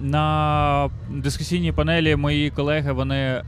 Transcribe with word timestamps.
на 0.00 0.90
дискусійній 1.10 1.72
панелі 1.72 2.16
мої 2.16 2.50
колеги 2.50 2.92
вони. 2.92 3.42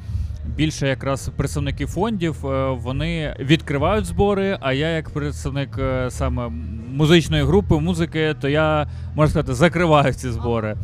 Більше 0.56 0.88
якраз 0.88 1.30
представники 1.36 1.86
фондів 1.86 2.46
е, 2.46 2.70
вони 2.70 3.36
відкривають 3.38 4.06
збори. 4.06 4.58
А 4.60 4.72
я, 4.72 4.88
як 4.88 5.10
представник 5.10 5.78
е, 5.78 6.10
саме 6.10 6.48
музичної 6.94 7.44
групи, 7.44 7.74
музики, 7.74 8.34
то 8.40 8.48
я 8.48 8.86
можна 9.14 9.30
сказати 9.30 9.54
закриваю 9.54 10.12
ці 10.12 10.30
збори. 10.30 10.76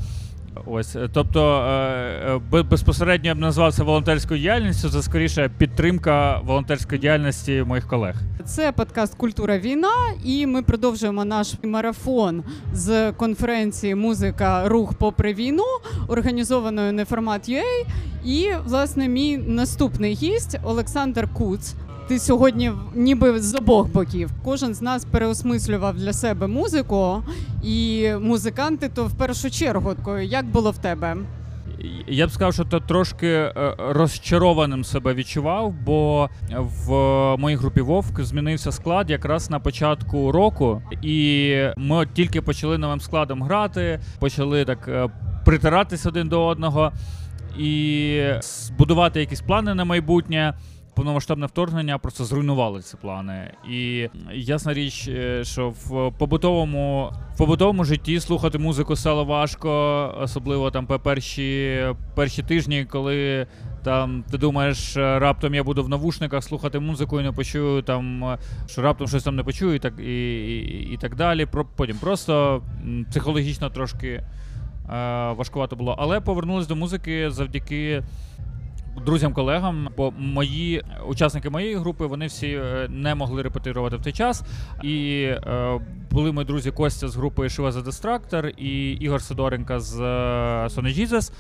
Ось, 0.67 0.97
е, 0.97 1.09
тобто 1.13 1.59
е, 1.59 2.41
е, 2.55 2.63
безпосередньо 2.63 3.29
я 3.29 3.35
б 3.35 3.39
назвав 3.39 3.75
це 3.75 3.83
волонтерською 3.83 4.41
діяльністю. 4.41 4.91
Це 4.91 5.03
скоріше 5.03 5.51
підтримка 5.59 6.41
волонтерської 6.45 7.01
діяльності 7.01 7.65
моїх 7.67 7.87
колег. 7.87 8.17
Це 8.45 8.73
подкаст 8.73 9.15
Культура 9.15 9.59
війна, 9.59 9.93
і 10.25 10.47
ми 10.47 10.63
продовжуємо 10.63 11.25
наш 11.25 11.55
марафон 11.63 12.45
з 12.73 13.13
конференції 13.13 13.95
Музика 13.95 14.69
Рух 14.69 14.95
попри 14.95 15.35
війну, 15.35 15.65
організованою 16.09 16.93
Неформат 16.93 17.49
UA. 17.49 17.63
І 18.25 18.49
власне 18.65 19.09
мій 19.09 19.39
наступний 19.39 20.15
гість 20.15 20.59
Олександр 20.65 21.29
Куц. 21.33 21.75
Ти 22.09 22.19
сьогодні 22.19 22.73
ніби 22.95 23.41
з 23.41 23.55
обох 23.55 23.89
боків. 23.89 24.31
Кожен 24.45 24.75
з 24.75 24.83
нас 24.83 25.05
переосмислював 25.05 25.97
для 25.97 26.13
себе 26.13 26.47
музику, 26.47 27.23
і 27.63 28.09
музиканти 28.21 28.89
то 28.89 29.07
в 29.07 29.13
першу 29.13 29.51
чергу. 29.51 29.95
Як 30.23 30.47
було 30.47 30.71
в 30.71 30.79
тебе? 30.79 31.17
Я 32.07 32.27
б 32.27 32.31
сказав, 32.31 32.55
що 32.55 32.65
то 32.65 32.81
трошки 32.81 33.27
е, 33.27 33.53
розчарованим 33.79 34.85
себе 34.85 35.15
відчував, 35.15 35.75
бо 35.85 36.31
в 36.59 36.91
моїй 37.37 37.57
групі 37.57 37.81
Вовк 37.81 38.21
змінився 38.21 38.73
склад 38.73 39.11
якраз 39.11 39.51
на 39.51 39.61
початку 39.61 40.33
року, 40.33 40.83
і 41.03 41.55
ми 41.77 42.07
тільки 42.15 42.43
почали 42.43 42.79
новим 42.79 43.01
складом 43.01 43.43
грати, 43.43 44.01
почали 44.19 44.65
так 44.65 44.89
е, 44.89 45.09
притиратись 45.45 46.07
один 46.07 46.29
до 46.29 46.47
одного 46.47 46.93
і 47.59 48.23
збудувати 48.41 49.21
якісь 49.21 49.41
плани 49.41 49.75
на 49.75 49.85
майбутнє 49.85 50.55
повномасштабне 50.97 51.47
вторгнення 51.47 51.99
просто 51.99 52.25
зруйнувало 52.25 52.83
ці 52.83 52.97
плани. 52.97 53.51
І 53.71 54.09
ясна 54.33 54.75
річ, 54.75 55.09
е, 55.09 55.45
що 55.45 55.69
в 55.69 56.13
побутовому 56.19 57.13
в 57.35 57.39
побутовому 57.39 57.85
житті 57.85 58.21
слухати 58.21 58.59
музику 58.59 58.97
стало 58.97 59.25
важко, 59.25 59.71
особливо 60.21 60.71
там 60.71 60.87
перші 60.87 61.81
перші 62.15 62.43
тижні, 62.43 62.85
коли 62.85 63.47
там 63.85 64.25
ти 64.31 64.39
думаєш, 64.39 64.97
е, 64.97 65.19
раптом 65.19 65.55
я 65.55 65.65
буду 65.65 65.85
в 65.85 65.89
навушниках 65.89 66.45
слухати 66.45 66.79
музику 66.79 67.21
і 67.21 67.23
не 67.23 67.33
почую 67.33 67.83
там, 67.83 68.25
е, 68.25 68.39
що 68.67 68.83
раптом 68.83 69.09
щось 69.09 69.25
там 69.25 69.37
не 69.37 69.43
почую, 69.43 69.75
і 69.75 69.79
так 69.79 69.95
і, 70.01 70.37
і, 70.57 70.93
і 70.93 70.97
так 70.97 71.17
далі. 71.17 71.47
Потім 71.77 71.97
просто 71.97 72.63
психологічно 73.11 73.71
трошки 73.71 74.25
важкувато 75.37 75.77
було. 75.77 75.97
Але 75.99 76.21
повернулись 76.21 76.67
до 76.67 76.77
музики 76.77 77.31
завдяки 77.31 78.03
друзям-колегам, 79.05 79.89
бо 79.97 80.13
мої 80.19 80.85
учасники 81.09 81.51
моєї 81.51 81.77
групи 81.77 82.07
вони 82.07 82.27
всі 82.27 82.49
е, 82.49 82.87
не 82.91 83.15
могли 83.15 83.43
репетирувати 83.43 83.97
в 83.97 84.03
той 84.03 84.13
час. 84.13 84.43
І 84.83 85.23
е, 85.23 85.81
були 86.11 86.33
мої 86.33 86.47
друзі 86.47 86.71
Костя 86.71 87.09
з 87.09 87.17
групи 87.17 87.43
the 87.43 87.83
Destructor 87.83 88.49
і 88.49 88.93
Ігор 88.93 89.23
Сидоренка 89.23 89.81
з 89.81 90.01
Sony 90.75 91.01
Jesus. 91.01 91.33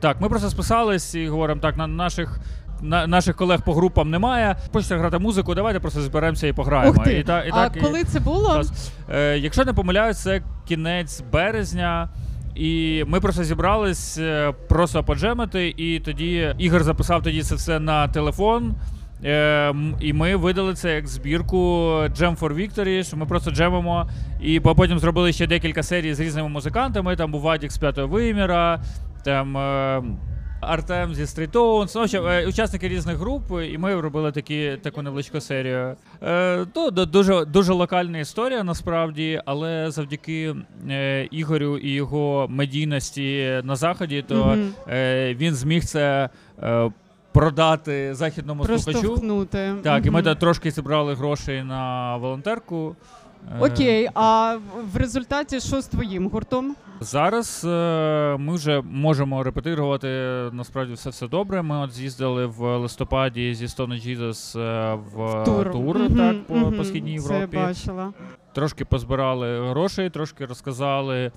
Так, 0.00 0.20
ми 0.20 0.28
просто 0.28 0.50
списались 0.50 1.14
і 1.14 1.28
говоримо 1.28 1.60
так, 1.60 1.76
на 1.76 1.86
наших. 1.86 2.40
На 2.82 3.06
наших 3.06 3.36
колег 3.36 3.62
по 3.64 3.74
групам 3.74 4.10
немає. 4.10 4.56
Хочеться 4.72 4.98
грати 4.98 5.18
музику, 5.18 5.54
давайте 5.54 5.80
просто 5.80 6.00
зберемося 6.00 6.46
і 6.46 6.52
пограємо. 6.52 6.96
Ух 6.98 7.04
ти. 7.04 7.18
І 7.18 7.22
та, 7.22 7.44
і 7.44 7.48
а 7.52 7.68
так, 7.68 7.82
коли 7.82 8.00
і... 8.00 8.04
це 8.04 8.20
було? 8.20 8.62
Е, 9.10 9.38
Якщо 9.38 9.64
не 9.64 9.72
помиляюсь, 9.72 10.22
це 10.22 10.42
кінець 10.68 11.22
березня. 11.32 12.08
І 12.56 13.04
ми 13.06 13.20
просто 13.20 13.44
зібрались 13.44 14.18
е, 14.18 14.52
просто 14.68 15.04
поджемити, 15.04 15.74
і 15.76 16.00
тоді 16.00 16.54
Ігор 16.58 16.82
записав 16.84 17.22
тоді 17.22 17.42
це 17.42 17.54
все 17.54 17.80
на 17.80 18.08
телефон. 18.08 18.74
Е, 19.24 19.74
І 20.00 20.12
ми 20.12 20.36
видали 20.36 20.74
це 20.74 20.94
як 20.94 21.08
збірку 21.08 21.56
Jam 21.92 22.38
for 22.38 22.54
Victory, 22.54 23.02
що 23.04 23.16
ми 23.16 23.26
просто 23.26 23.50
джемимо. 23.50 24.08
І 24.40 24.60
потім 24.60 24.98
зробили 24.98 25.32
ще 25.32 25.46
декілька 25.46 25.82
серій 25.82 26.14
з 26.14 26.20
різними 26.20 26.48
музикантами. 26.48 27.16
Там 27.16 27.32
був 27.32 27.40
Вадік 27.40 27.72
з 27.72 27.78
п'ятого 27.78 28.08
виміра, 28.08 28.80
там. 29.24 29.56
Е, 29.56 30.02
Артем 30.66 31.14
зі 31.14 31.22
Street 31.22 31.50
Tones, 31.50 32.14
ну, 32.14 32.28
е, 32.28 32.46
учасники 32.46 32.88
різних 32.88 33.16
груп, 33.16 33.42
і 33.72 33.78
ми 33.78 34.00
робили 34.00 34.32
такі, 34.32 34.78
таку 34.82 35.02
невеличку 35.02 35.40
серію. 35.40 35.96
Е, 36.22 36.66
то, 36.72 36.90
Дуже 36.90 37.44
дуже 37.44 37.72
локальна 37.72 38.18
історія 38.18 38.64
насправді, 38.64 39.40
але 39.44 39.90
завдяки 39.90 40.54
е, 40.90 41.28
Ігорю 41.30 41.78
і 41.78 41.90
його 41.90 42.46
медійності 42.50 43.60
на 43.64 43.76
заході, 43.76 44.24
то 44.28 44.34
mm-hmm. 44.34 44.70
е, 44.88 45.34
він 45.34 45.54
зміг 45.54 45.84
це. 45.84 46.28
Е, 46.62 46.90
Продати 47.32 48.14
західному 48.14 48.64
слухачу. 48.64 49.08
Так, 49.82 50.02
mm-hmm. 50.02 50.06
і 50.06 50.10
ми 50.10 50.34
трошки 50.34 50.70
зібрали 50.70 51.14
грошей 51.14 51.62
на 51.62 52.16
волонтерку. 52.16 52.96
Е, 53.52 53.66
Окей, 53.66 54.08
а 54.14 54.56
в 54.92 54.96
результаті 54.96 55.60
що 55.60 55.80
з 55.80 55.86
твоїм 55.86 56.28
гуртом? 56.28 56.76
Зараз 57.00 57.64
е, 57.64 58.36
ми 58.38 58.54
вже 58.54 58.80
можемо 58.80 59.42
репетирувати 59.42 60.08
насправді 60.52 60.92
все 60.92 61.10
все 61.10 61.28
добре. 61.28 61.62
Ми 61.62 61.78
от 61.78 61.92
з'їздили 61.92 62.46
в 62.46 62.78
листопаді 62.78 63.54
зі 63.54 63.66
Stone 63.66 64.08
Jesus 64.08 64.60
е, 64.60 64.94
в 64.94 65.44
тур, 65.44 65.72
тур 65.72 65.96
mm-hmm, 65.96 66.16
так, 66.16 66.46
по, 66.46 66.54
mm-hmm, 66.54 66.76
по 66.76 66.84
східній 66.84 67.12
Європі. 67.12 67.56
Це 67.56 67.66
бачила. 67.66 68.12
Трошки 68.52 68.84
позбирали 68.84 69.70
грошей, 69.70 70.10
трошки 70.10 70.46
розказали 70.46 71.32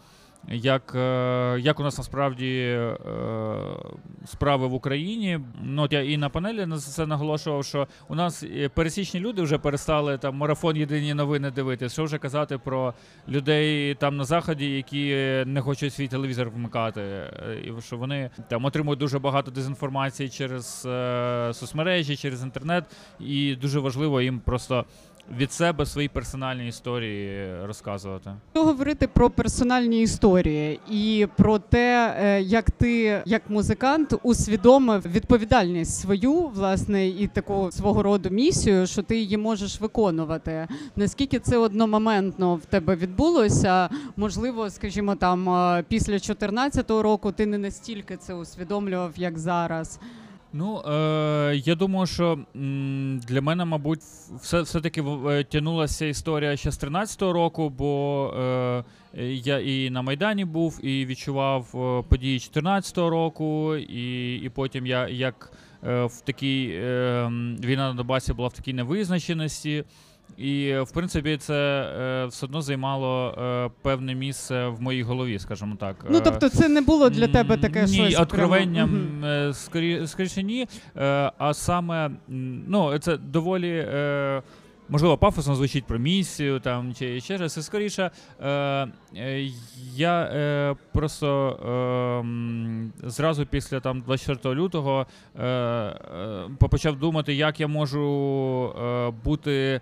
як 0.47 0.95
е, 0.95 1.57
як 1.59 1.79
у 1.79 1.83
нас 1.83 1.97
насправді 1.97 2.59
е, 2.59 2.97
справи 4.25 4.67
в 4.67 4.73
Україні. 4.73 5.39
Ну, 5.63 5.83
от 5.83 5.93
Я 5.93 6.01
і 6.01 6.17
на 6.17 6.29
панелі 6.29 6.65
на 6.65 6.77
це 6.77 7.05
наголошував, 7.05 7.65
що 7.65 7.87
у 8.07 8.15
нас 8.15 8.43
е, 8.43 8.69
пересічні 8.69 9.19
люди 9.19 9.41
вже 9.41 9.57
перестали 9.57 10.17
там 10.17 10.35
марафон 10.35 10.77
єдині 10.77 11.13
новини 11.13 11.51
дивитися. 11.51 11.93
Що 11.93 12.03
вже 12.03 12.17
казати 12.17 12.57
про 12.57 12.93
людей 13.27 13.95
там 13.95 14.17
на 14.17 14.23
заході, 14.23 14.75
які 14.75 15.05
не 15.45 15.61
хочуть 15.61 15.93
свій 15.93 16.07
телевізор 16.07 16.49
вмикати, 16.49 17.01
і 17.63 17.81
що 17.81 17.97
вони 17.97 18.29
там 18.47 18.65
отримують 18.65 18.99
дуже 18.99 19.19
багато 19.19 19.51
дезінформації 19.51 20.29
через 20.29 20.87
соцмережі, 21.51 22.15
через 22.15 22.43
інтернет, 22.43 22.85
і 23.19 23.55
дуже 23.55 23.79
важливо 23.79 24.21
їм 24.21 24.39
просто 24.39 24.85
від 25.37 25.51
себе 25.51 25.85
свої 25.85 26.07
персональні 26.07 26.67
історії 26.67 27.49
розказувати. 27.65 28.31
Говорити 28.53 29.07
про 29.07 29.29
персональні 29.29 30.01
історії 30.01 30.79
і 30.91 31.27
про 31.37 31.59
те, 31.59 32.15
е, 32.19 32.41
як 32.41 32.71
ти, 32.71 33.21
як 33.25 33.49
музикант, 33.49 34.13
усвідомив 34.23 35.01
відповідальність 35.11 35.99
свою, 35.99 36.33
власне, 36.33 37.07
і 37.07 37.27
таку 37.27 37.71
свого 37.71 38.03
роду 38.03 38.29
місію, 38.29 38.87
що 38.87 39.03
ти 39.03 39.17
її 39.17 39.37
можеш 39.37 39.81
виконувати. 39.81 40.67
Наскільки 40.95 41.39
це 41.39 41.57
одномоментно 41.57 42.55
в 42.55 42.65
тебе 42.65 42.95
відбулося? 42.95 43.89
Можливо, 44.15 44.69
скажімо, 44.69 45.15
там 45.15 45.49
е, 45.49 45.83
після 45.87 46.11
2014 46.11 46.89
року 46.89 47.31
ти 47.31 47.45
не 47.45 47.57
настільки 47.57 48.17
це 48.17 48.33
усвідомлював, 48.33 49.11
як 49.15 49.39
зараз. 49.39 49.99
Ну 50.53 50.81
е, 50.81 51.61
я 51.65 51.75
думаю, 51.75 52.07
що 52.07 52.39
для 53.27 53.41
мене, 53.41 53.65
мабуть, 53.65 53.99
все 54.41 54.61
все-таки 54.61 55.03
е, 55.29 55.43
тянулася 55.43 56.05
історія 56.05 56.57
ще 56.57 56.71
з 56.71 56.83
13-го 56.83 57.33
року, 57.33 57.69
бо 57.69 58.33
е, 58.37 58.83
я 59.33 59.59
і 59.59 59.89
на 59.89 60.01
Майдані 60.01 60.45
був, 60.45 60.85
і 60.85 61.05
відчував 61.05 61.67
е, 61.75 62.09
події 62.09 62.39
14-го 62.39 63.09
року, 63.09 63.75
і 63.75 64.35
і 64.35 64.49
потім 64.49 64.85
я 64.85 65.07
як 65.07 65.51
е, 65.87 66.05
в 66.05 66.21
такій 66.21 66.71
е, 66.73 67.25
війна 67.63 67.89
на 67.89 67.93
Донбасі 67.93 68.33
була 68.33 68.47
в 68.47 68.53
такій 68.53 68.73
невизначеності. 68.73 69.83
І, 70.39 70.75
в 70.79 70.91
принципі, 70.91 71.37
це 71.37 71.53
е, 71.53 72.25
все 72.25 72.45
одно 72.45 72.61
займало 72.61 73.35
е, 73.37 73.69
певне 73.81 74.15
місце 74.15 74.67
в 74.67 74.81
моїй 74.81 75.03
голові, 75.03 75.39
скажімо 75.39 75.75
так. 75.79 76.05
Ну 76.09 76.21
тобто, 76.23 76.49
це 76.49 76.69
не 76.69 76.81
було 76.81 77.09
для 77.09 77.27
тебе 77.27 77.57
таке 77.57 77.81
ні, 77.81 77.93
щось? 77.93 78.09
Ні, 78.09 78.15
откровенням 78.15 79.19
угу. 79.23 79.53
скорі, 79.53 80.07
скоріше 80.07 80.43
ні. 80.43 80.67
Е, 80.97 81.31
а 81.37 81.53
саме 81.53 82.11
ну, 82.67 82.97
це 82.99 83.17
доволі. 83.17 83.85
Е, 83.93 84.41
Можливо, 84.91 85.17
пафосно 85.17 85.55
звучить 85.55 85.85
про 85.85 85.99
місію 85.99 86.59
там 86.59 86.93
чи 86.93 87.21
ще 87.21 87.37
раз. 87.37 87.57
І 87.57 87.61
скоріше, 87.61 88.11
е, 88.41 88.49
е, 89.15 89.49
я 89.95 90.21
е, 90.21 90.75
просто 90.93 91.49
е, 93.03 93.09
зразу 93.09 93.45
після 93.45 93.79
там 93.79 94.01
24 94.01 94.55
лютого 94.55 95.05
е, 95.39 95.45
е, 95.45 96.67
почав 96.69 96.95
думати, 96.95 97.33
як 97.33 97.59
я 97.59 97.67
можу 97.67 98.73
е, 98.81 99.11
бути. 99.23 99.81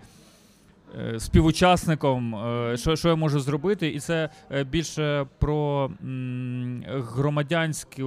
Е, 0.96 1.20
співучасником, 1.20 2.34
е, 2.34 2.76
що 2.76 2.96
що 2.96 3.08
я 3.08 3.14
можу 3.14 3.40
зробити, 3.40 3.88
і 3.88 4.00
це 4.00 4.28
е, 4.50 4.64
більше 4.64 5.26
про 5.38 5.90
громадянську, 6.88 8.04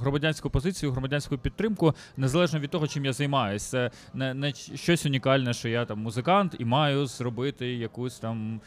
громадянську 0.00 0.50
позицію, 0.50 0.92
громадянську 0.92 1.38
підтримку, 1.38 1.94
незалежно 2.16 2.58
від 2.58 2.70
того, 2.70 2.86
чим 2.88 3.04
я 3.04 3.12
займаюся. 3.12 3.70
Це 3.70 3.90
не, 4.14 4.34
не 4.34 4.52
щось 4.74 5.06
унікальне, 5.06 5.52
що 5.52 5.68
я 5.68 5.84
там 5.84 5.98
музикант 5.98 6.56
і 6.58 6.64
маю 6.64 7.06
зробити 7.06 7.74
якусь 7.74 8.18
там 8.18 8.60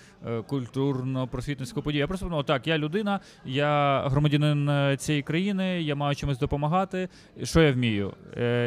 культурно-просвітницьку 0.48 1.81
подію. 1.81 2.00
Я 2.00 2.08
просто 2.08 2.28
ну, 2.31 2.44
так, 2.44 2.68
я 2.68 2.78
людина, 2.78 3.19
я 3.46 4.04
громадянин 4.08 4.98
цієї 4.98 5.24
країни, 5.24 5.81
я 5.81 5.96
маю 5.96 6.16
чимось 6.16 6.40
допомагати. 6.40 7.10
Що 7.44 7.62
я 7.62 7.72
вмію? 7.72 8.13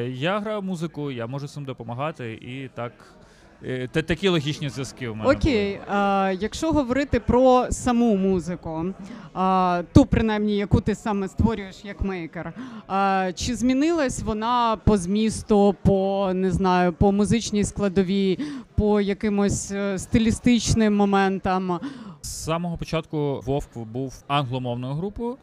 Я 0.08 0.40
граю 0.40 0.62
музику, 0.62 1.10
я 1.10 1.26
можу 1.26 1.48
цим 1.48 1.64
допомагати, 1.64 2.32
і 2.32 2.68
так. 2.74 2.92
Е, 3.64 3.88
та- 3.92 4.02
Такі 4.02 4.28
логічні 4.28 4.68
зв'язки 4.68 5.08
у 5.08 5.14
мене. 5.14 5.30
Окей, 5.30 5.80
а, 5.88 6.32
якщо 6.40 6.72
говорити 6.72 7.20
про 7.20 7.66
саму 7.70 8.16
музику, 8.16 8.84
а, 9.34 9.82
ту 9.94 10.06
принаймні, 10.06 10.56
яку 10.56 10.80
ти 10.80 10.94
саме 10.94 11.28
створюєш 11.28 11.84
як 11.84 12.00
мейкер, 12.00 12.52
а, 12.86 13.30
чи 13.34 13.56
змінилась 13.56 14.22
вона 14.22 14.76
по 14.84 14.96
змісту, 14.96 15.74
по 15.82 16.30
не 16.34 16.50
знаю, 16.50 16.92
по 16.92 17.12
музичній 17.12 17.64
складовій, 17.64 18.38
по 18.74 19.00
якимось 19.00 19.70
е, 19.72 19.98
стилістичним 19.98 20.96
моментам? 20.96 21.80
З 22.22 22.44
самого 22.44 22.76
початку 22.76 23.40
Вовк 23.46 23.78
був 23.78 24.14
англомовною 24.28 24.94
групою. 24.94 25.36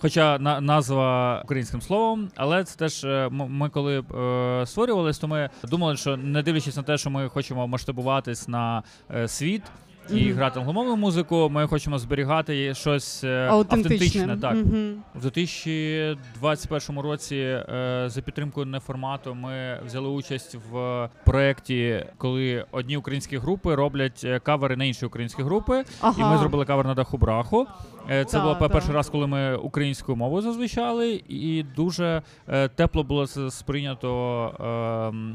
Хоча 0.00 0.38
на, 0.38 0.60
назва 0.60 1.40
українським 1.44 1.80
словом, 1.80 2.28
але 2.36 2.64
це 2.64 2.78
теж 2.78 3.04
е, 3.04 3.28
ми 3.32 3.68
коли 3.68 3.98
е, 3.98 4.66
створювались, 4.66 5.18
то 5.18 5.28
ми 5.28 5.50
думали, 5.64 5.96
що 5.96 6.16
не 6.16 6.42
дивлячись 6.42 6.76
на 6.76 6.82
те, 6.82 6.98
що 6.98 7.10
ми 7.10 7.28
хочемо 7.28 7.66
масштабуватись 7.66 8.48
на 8.48 8.82
е, 9.14 9.28
світ 9.28 9.62
і 10.10 10.24
Мгм. 10.26 10.34
грати 10.36 10.58
англомовну 10.60 10.96
музику, 10.96 11.48
ми 11.52 11.66
хочемо 11.66 11.98
зберігати 11.98 12.74
щось 12.74 13.24
е, 13.24 13.48
Аутентичне. 13.50 13.94
автентичне. 14.22 14.36
Так. 14.36 14.54
Мгм. 14.54 14.94
В 15.14 15.20
2021 15.20 17.00
році 17.02 17.36
е, 17.36 18.04
за 18.06 18.20
підтримкою 18.22 18.66
неформату 18.66 19.34
ми 19.34 19.80
взяли 19.86 20.08
участь 20.08 20.56
в 20.70 21.08
проєкті, 21.24 22.06
коли 22.18 22.64
одні 22.70 22.96
українські 22.96 23.38
групи 23.38 23.74
роблять 23.74 24.26
кавери 24.42 24.76
на 24.76 24.84
інші 24.84 25.06
українські 25.06 25.42
групи. 25.42 25.84
І 26.18 26.22
ми 26.22 26.38
зробили 26.38 26.64
кавер 26.64 26.86
на 26.86 26.94
даху 26.94 27.18
браху. 27.18 27.66
Е, 28.10 28.24
Це 28.24 28.32
Так, 28.32 28.42
було 28.42 28.56
пе- 28.56 28.68
перший 28.68 28.94
раз, 28.94 29.08
коли 29.10 29.26
ми 29.26 29.56
українською 29.56 30.16
мовою 30.16 30.42
зазвичали, 30.42 31.22
і 31.28 31.64
дуже 31.76 32.22
е, 32.48 32.68
тепло 32.68 33.02
було 33.04 33.26
це 33.26 33.50
сприйнято 33.50 34.10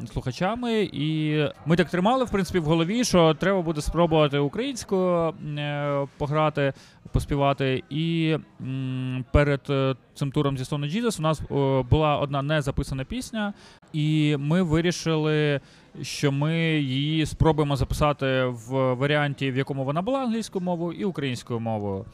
е, 0.03 0.07
слухачами. 0.07 0.89
І 0.93 1.37
ми 1.65 1.75
так 1.75 1.89
тримали, 1.89 2.23
в 2.23 2.29
принципі, 2.29 2.59
в 2.59 2.63
голові, 2.63 3.03
що 3.03 3.33
треба 3.33 3.61
буде 3.61 3.81
спробувати 3.81 4.37
українською 4.39 5.33
е, 5.57 6.07
пограти, 6.17 6.73
поспівати. 7.11 7.83
І 7.89 8.37
м, 8.61 9.25
перед 9.31 9.61
цим 10.13 10.31
туром 10.31 10.57
зі 10.57 10.63
Stone 10.63 10.95
Jesus 10.95 11.19
у 11.19 11.21
нас 11.21 11.41
е, 11.41 11.45
була 11.89 12.17
одна 12.17 12.41
незаписана 12.41 13.03
пісня, 13.03 13.53
і 13.93 14.35
ми 14.39 14.61
вирішили. 14.63 15.59
Що 16.01 16.31
ми 16.31 16.57
її 16.79 17.25
спробуємо 17.25 17.75
записати 17.75 18.43
в 18.45 18.93
варіанті, 18.93 19.51
в 19.51 19.57
якому 19.57 19.83
вона 19.83 20.01
була 20.01 20.19
англійською 20.19 20.65
мовою 20.65 20.99
і 20.99 21.05
українською 21.05 21.59
мовою. 21.59 22.05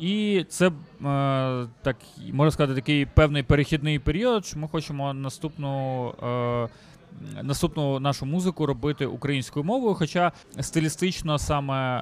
І 0.00 0.44
це 0.48 0.66
е, 0.66 0.72
так 1.82 1.96
можна 2.32 2.50
сказати, 2.50 2.74
такий 2.74 3.06
певний 3.06 3.42
перехідний 3.42 3.98
період. 3.98 4.46
що 4.46 4.58
Ми 4.58 4.68
хочемо 4.68 5.14
наступну. 5.14 6.12
Наступну 7.42 8.00
нашу 8.00 8.26
музику 8.26 8.66
робити 8.66 9.06
українською 9.06 9.64
мовою, 9.64 9.94
хоча 9.94 10.32
стилістично 10.60 11.38
саме, 11.38 11.98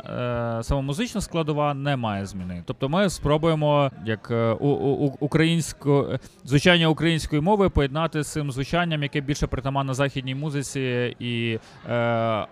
е, 0.58 0.62
саме 0.62 0.82
музична 0.82 1.20
складова 1.20 1.74
не 1.74 1.96
має 1.96 2.26
зміни. 2.26 2.62
Тобто 2.66 2.88
ми 2.88 3.10
спробуємо 3.10 3.90
як 4.06 4.30
е, 4.30 4.52
у, 4.52 4.68
у, 4.68 5.16
українську 5.20 6.06
звучання 6.44 6.88
української 6.88 7.42
мови 7.42 7.68
поєднати 7.68 8.22
з 8.22 8.32
цим 8.32 8.52
звучанням, 8.52 9.02
яке 9.02 9.20
більше 9.20 9.46
притаманно 9.46 9.94
західній 9.94 10.34
музиці 10.34 11.16
і 11.18 11.58
е, 11.88 11.94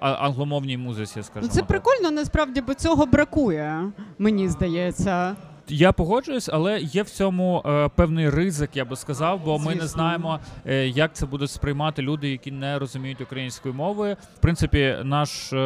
англомовній 0.00 0.76
музиці, 0.76 1.12
Ну, 1.16 1.22
скажімо 1.22 1.52
це 1.52 1.58
так. 1.60 1.68
прикольно, 1.68 2.10
насправді, 2.10 2.60
бо 2.60 2.74
цього 2.74 3.06
бракує, 3.06 3.92
мені 4.18 4.48
здається. 4.48 5.36
Я 5.68 5.92
погоджуюсь, 5.92 6.48
але 6.52 6.80
є 6.80 7.02
в 7.02 7.10
цьому 7.10 7.62
е, 7.66 7.88
певний 7.96 8.30
ризик, 8.30 8.70
я 8.74 8.84
би 8.84 8.96
сказав, 8.96 9.40
бо 9.44 9.58
ми 9.58 9.74
не 9.74 9.86
знаємо, 9.86 10.40
е, 10.66 10.88
як 10.88 11.14
це 11.14 11.26
будуть 11.26 11.50
сприймати 11.50 12.02
люди, 12.02 12.30
які 12.30 12.50
не 12.50 12.78
розуміють 12.78 13.20
української 13.20 13.74
мови. 13.74 14.16
В 14.36 14.40
принципі, 14.40 14.96
наш 15.04 15.52
е, 15.52 15.56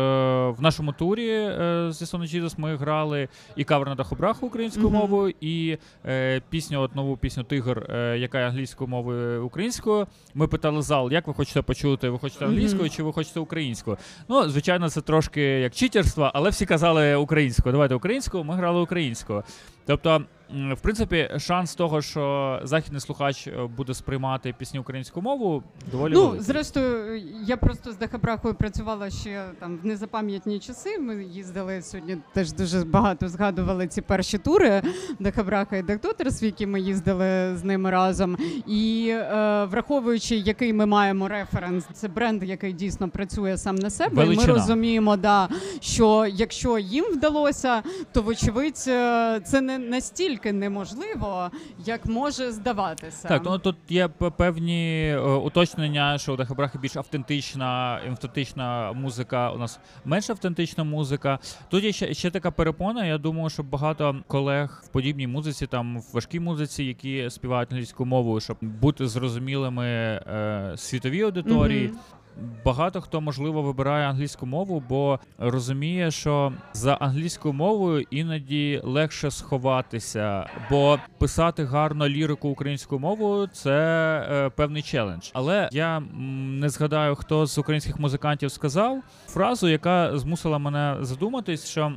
в 0.50 0.56
нашому 0.58 0.92
турі 0.92 1.28
е, 1.30 1.88
зі 1.92 2.04
Jesus 2.04 2.54
ми 2.56 2.76
грали 2.76 3.28
і 3.56 3.64
кавер 3.64 3.88
на 3.88 3.94
даху 3.94 4.14
браху 4.16 4.46
українською 4.46 4.88
Мгм. 4.88 4.98
мовою, 4.98 5.34
і 5.40 5.78
е, 6.06 6.42
пісню, 6.50 6.80
от 6.80 6.94
нову 6.96 7.16
пісню 7.16 7.44
Тигр, 7.44 7.86
е, 7.90 8.18
яка 8.18 8.40
є 8.40 8.46
англійською 8.46 8.88
мовою 8.88 9.46
українською. 9.46 10.06
Ми 10.34 10.46
питали 10.48 10.82
зал, 10.82 11.12
як 11.12 11.26
ви 11.26 11.34
хочете 11.34 11.62
почути? 11.62 12.08
Ви 12.08 12.18
хочете 12.18 12.44
англійською 12.44 12.90
чи 12.90 13.02
ви 13.02 13.12
хочете 13.12 13.40
українською? 13.40 13.96
Ну, 14.28 14.48
звичайно, 14.48 14.90
це 14.90 15.00
трошки 15.00 15.42
як 15.42 15.74
читерство, 15.74 16.30
але 16.34 16.50
всі 16.50 16.66
казали 16.66 17.14
українською. 17.14 17.72
Давайте 17.72 17.94
українською, 17.94 18.44
ми 18.44 18.54
грали 18.54 18.80
українською. 18.80 19.42
Тобто, 19.86 20.10
м, 20.10 20.26
в 20.50 20.80
принципі, 20.82 21.30
шанс 21.38 21.74
того, 21.74 22.02
що 22.02 22.60
західний 22.64 23.00
слухач 23.00 23.46
е, 23.46 23.68
буде 23.76 23.94
сприймати 23.94 24.54
пісні 24.58 24.80
українською 24.80 25.22
мовою, 25.24 25.62
доволі 25.92 26.12
Ну, 26.14 26.20
великий. 26.22 26.44
зрештою, 26.44 27.22
я 27.46 27.56
просто 27.56 27.92
з 27.92 27.96
Дахабрахою 27.96 28.54
працювала 28.54 29.10
ще 29.10 29.44
там 29.60 29.78
в 29.82 29.86
незапам'ятні 29.86 30.58
часи. 30.58 30.98
Ми 30.98 31.24
їздили 31.24 31.82
сьогодні, 31.82 32.16
теж 32.32 32.52
дуже 32.52 32.84
багато 32.84 33.28
згадували 33.28 33.86
ці 33.86 34.00
перші 34.00 34.38
тури 34.38 34.82
Дахабраха 35.18 35.76
і 35.76 35.82
Дактотерс, 35.82 36.42
в 36.42 36.44
які 36.44 36.66
ми 36.66 36.80
їздили 36.80 37.56
з 37.56 37.64
ними 37.64 37.90
разом. 37.90 38.36
І 38.66 39.08
е, 39.10 39.64
враховуючи, 39.64 40.36
який 40.36 40.72
ми 40.72 40.86
маємо 40.86 41.28
референс, 41.28 41.84
це 41.92 42.08
бренд, 42.08 42.42
який 42.42 42.72
дійсно 42.72 43.08
працює 43.08 43.56
сам 43.56 43.76
на 43.76 43.90
себе. 43.90 44.14
Величина. 44.24 44.46
Ми 44.52 44.58
розуміємо, 44.58 45.16
да, 45.16 45.48
що 45.80 46.26
якщо 46.34 46.78
їм 46.78 47.04
вдалося, 47.04 47.82
то 48.12 48.22
вочевидь 48.22 48.84
е, 48.88 49.40
це 49.44 49.60
не 49.60 49.78
настільки 49.78 50.35
неможливо, 50.44 51.50
як 51.86 52.06
може 52.06 52.52
здаватися. 52.52 53.28
Так, 53.28 53.42
ну 53.44 53.58
тут 53.58 53.76
є 53.88 54.08
певні 54.08 55.08
е, 55.08 55.18
уточнення, 55.18 56.18
що 56.18 56.32
у 56.32 56.36
Дахабрахи 56.36 56.78
більш 56.78 56.96
автентична, 56.96 58.00
автентична 58.10 58.92
музика, 58.92 59.50
у 59.50 59.58
нас 59.58 59.80
менш 60.04 60.30
автентична 60.30 60.84
музика. 60.84 61.38
Тут 61.68 61.84
є 61.84 61.92
ще, 61.92 62.14
ще 62.14 62.30
така 62.30 62.50
перепона. 62.50 63.06
Я 63.06 63.18
думаю, 63.18 63.50
що 63.50 63.62
багато 63.62 64.16
колег 64.26 64.82
в 64.86 64.88
подібній 64.88 65.26
музиці, 65.26 65.66
там 65.66 65.98
в 65.98 66.04
важкій 66.12 66.40
музиці, 66.40 66.84
які 66.84 67.30
співають 67.30 67.72
англійською 67.72 68.06
мовою, 68.06 68.40
щоб 68.40 68.56
бути 68.60 69.08
зрозумілими 69.08 69.86
е, 69.86 70.72
світовій 70.76 71.22
аудиторії. 71.22 71.88
Мгм. 71.88 71.98
Багато 72.64 73.00
хто 73.00 73.20
можливо 73.20 73.62
вибирає 73.62 74.08
англійську 74.08 74.46
мову, 74.46 74.82
бо 74.88 75.18
розуміє, 75.38 76.10
що 76.10 76.52
за 76.72 76.94
англійською 76.94 77.54
мовою 77.54 78.06
іноді 78.10 78.80
легше 78.84 79.30
сховатися, 79.30 80.46
бо 80.70 80.98
писати 81.18 81.64
гарно 81.64 82.08
лірику 82.08 82.48
українською 82.48 82.98
мовою 83.00 83.46
це 83.46 83.72
е, 84.30 84.50
певний 84.50 84.82
челендж. 84.82 85.30
Але 85.32 85.68
я 85.72 86.00
не 86.60 86.68
згадаю, 86.68 87.14
хто 87.14 87.46
з 87.46 87.58
українських 87.58 87.98
музикантів 87.98 88.50
сказав 88.50 89.02
фразу, 89.26 89.68
яка 89.68 90.18
змусила 90.18 90.58
мене 90.58 90.96
задуматись, 91.00 91.66
що 91.66 91.92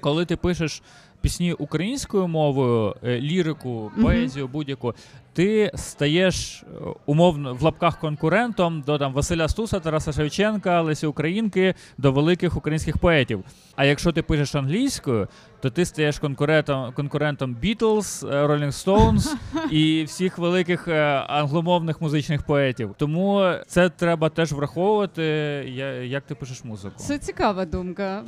коли 0.00 0.24
ти 0.24 0.36
пишеш 0.36 0.82
пісні 1.20 1.52
українською 1.52 2.28
мовою, 2.28 2.94
е, 3.04 3.20
лірику, 3.20 3.92
поезію, 4.02 4.48
будь-яку, 4.48 4.94
ти 5.32 5.70
стаєш 5.74 6.62
е, 6.62 6.66
умовно 7.06 7.54
в 7.54 7.62
лапках 7.62 7.98
конкурентом 7.98 8.82
до 8.86 8.98
там 8.98 9.12
Василя 9.12 9.48
Стуса, 9.48 9.80
Тараса 9.80 10.12
Шевченка, 10.12 10.80
Лесі 10.80 11.06
Українки, 11.06 11.74
до 11.98 12.12
великих 12.12 12.56
українських 12.56 12.98
поетів. 12.98 13.44
А 13.76 13.84
якщо 13.84 14.12
ти 14.12 14.22
пишеш 14.22 14.54
англійською, 14.54 15.28
то 15.60 15.70
ти 15.70 15.84
стаєш 15.84 16.18
конкурентом 16.18 16.92
конкурентом 16.92 17.56
Beatles, 17.62 18.28
е, 18.28 18.46
Rolling 18.46 18.84
Stones 18.84 19.34
і 19.70 20.04
всіх 20.04 20.38
великих 20.38 20.88
е, 20.88 21.24
англомовних 21.28 22.00
музичних 22.00 22.42
поетів. 22.42 22.94
Тому 22.98 23.52
це 23.66 23.88
треба 23.88 24.28
теж 24.28 24.52
враховувати, 24.52 25.22
я- 25.68 26.02
як 26.04 26.24
ти 26.24 26.34
пишеш 26.34 26.64
музику. 26.64 26.94
Це 26.96 27.18
цікава 27.18 27.64
думка. 27.64 28.24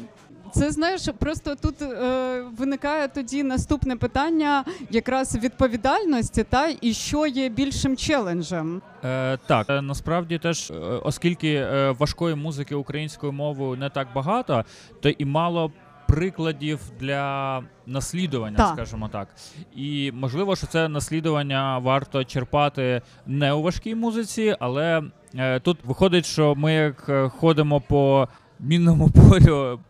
Це 0.52 0.70
знаєш, 0.70 1.08
просто 1.18 1.54
тут 1.54 1.82
е, 1.82 2.42
виникає 2.58 3.08
тоді 3.08 3.42
наступне 3.42 3.96
питання 3.96 4.64
якраз 4.90 5.36
відповідальності, 5.36 6.44
та 6.50 6.68
і 6.80 6.93
що 6.94 7.26
є 7.26 7.48
більшим 7.48 7.96
челенджем. 7.96 8.82
Е, 9.04 9.36
так, 9.46 9.70
е, 9.70 9.82
насправді 9.82 10.38
теж, 10.38 10.70
е, 10.70 10.74
оскільки 11.04 11.54
е, 11.54 11.90
важкої 11.98 12.34
музики 12.34 12.74
українською 12.74 13.32
мовою 13.32 13.76
не 13.76 13.90
так 13.90 14.08
багато, 14.14 14.64
то 15.00 15.08
і 15.08 15.24
мало 15.24 15.72
прикладів 16.08 16.80
для 17.00 17.62
наслідування, 17.86 18.56
Так. 18.56 18.72
скажімо 18.74 19.08
так. 19.08 19.28
І 19.76 20.12
можливо, 20.14 20.56
що 20.56 20.66
це 20.66 20.88
наслідування 20.88 21.78
варто 21.78 22.24
черпати 22.24 23.02
не 23.26 23.52
у 23.52 23.62
важкій 23.62 23.94
музиці, 23.94 24.56
але 24.60 25.02
е, 25.34 25.60
тут 25.60 25.78
виходить, 25.84 26.26
що 26.26 26.54
ми 26.54 26.72
як 26.72 27.10
ходимо 27.32 27.80
по 27.80 28.28
мінному 28.60 29.10
полю. 29.30 29.80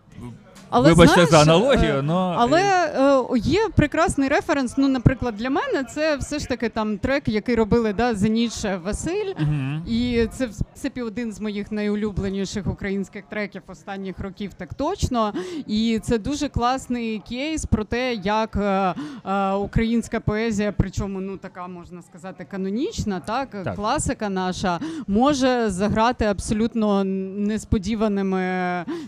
Але 0.74 0.88
Вибачте 0.88 1.14
знаєш, 1.14 1.30
за 1.30 1.42
аналогію, 1.42 1.98
е, 1.98 2.02
но 2.02 2.36
Але 2.38 2.62
е, 2.62 3.38
є 3.38 3.68
прекрасний 3.76 4.28
референс. 4.28 4.74
Ну, 4.76 4.88
наприклад, 4.88 5.34
для 5.36 5.50
мене 5.50 5.84
це 5.84 6.16
все 6.16 6.38
ж 6.38 6.48
таки 6.48 6.68
там 6.68 6.98
трек, 6.98 7.28
який 7.28 7.54
робили 7.54 7.92
да, 7.92 8.14
Зеніше 8.14 8.80
Василь. 8.84 9.32
Мгм. 9.38 9.82
І 9.86 10.26
це 10.32 10.46
в 10.46 10.64
принципі 10.64 11.02
один 11.02 11.32
з 11.32 11.40
моїх 11.40 11.72
найулюбленіших 11.72 12.66
українських 12.66 13.24
треків 13.30 13.62
останніх 13.66 14.18
років, 14.18 14.54
так 14.54 14.74
точно. 14.74 15.32
І 15.66 16.00
це 16.02 16.18
дуже 16.18 16.48
класний 16.48 17.22
кейс 17.28 17.64
про 17.64 17.84
те, 17.84 18.14
як 18.14 18.56
е, 18.56 18.94
е, 19.26 19.52
українська 19.52 20.20
поезія, 20.20 20.74
причому 20.76 21.20
ну 21.20 21.36
така 21.36 21.68
можна 21.68 22.02
сказати 22.02 22.46
канонічна, 22.50 23.20
так, 23.20 23.48
Так. 23.64 23.74
класика 23.74 24.28
наша, 24.28 24.80
може 25.06 25.70
заграти 25.70 26.24
абсолютно 26.24 27.04
несподіваними 27.04 28.44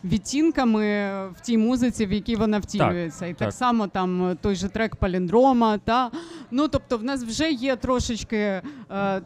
відтінками 0.05 0.85
в 1.29 1.41
тій 1.43 1.56
музиці, 1.57 2.07
в 2.07 2.13
якій 2.13 2.37
вона 2.37 2.59
втілюється. 2.59 3.27
І 3.27 3.29
так, 3.29 3.39
так. 3.39 3.53
само 3.53 3.87
там 3.87 4.37
той 4.43 4.55
же 4.55 4.69
трек 4.69 4.97
Паліндрома. 4.97 5.79
Та 5.79 6.11
ну 6.51 6.69
тобто, 6.69 6.99
в 6.99 7.05
нас 7.05 7.25
вже 7.25 7.51
є 7.51 7.77
трошечки 7.77 8.37
е, 8.37 8.63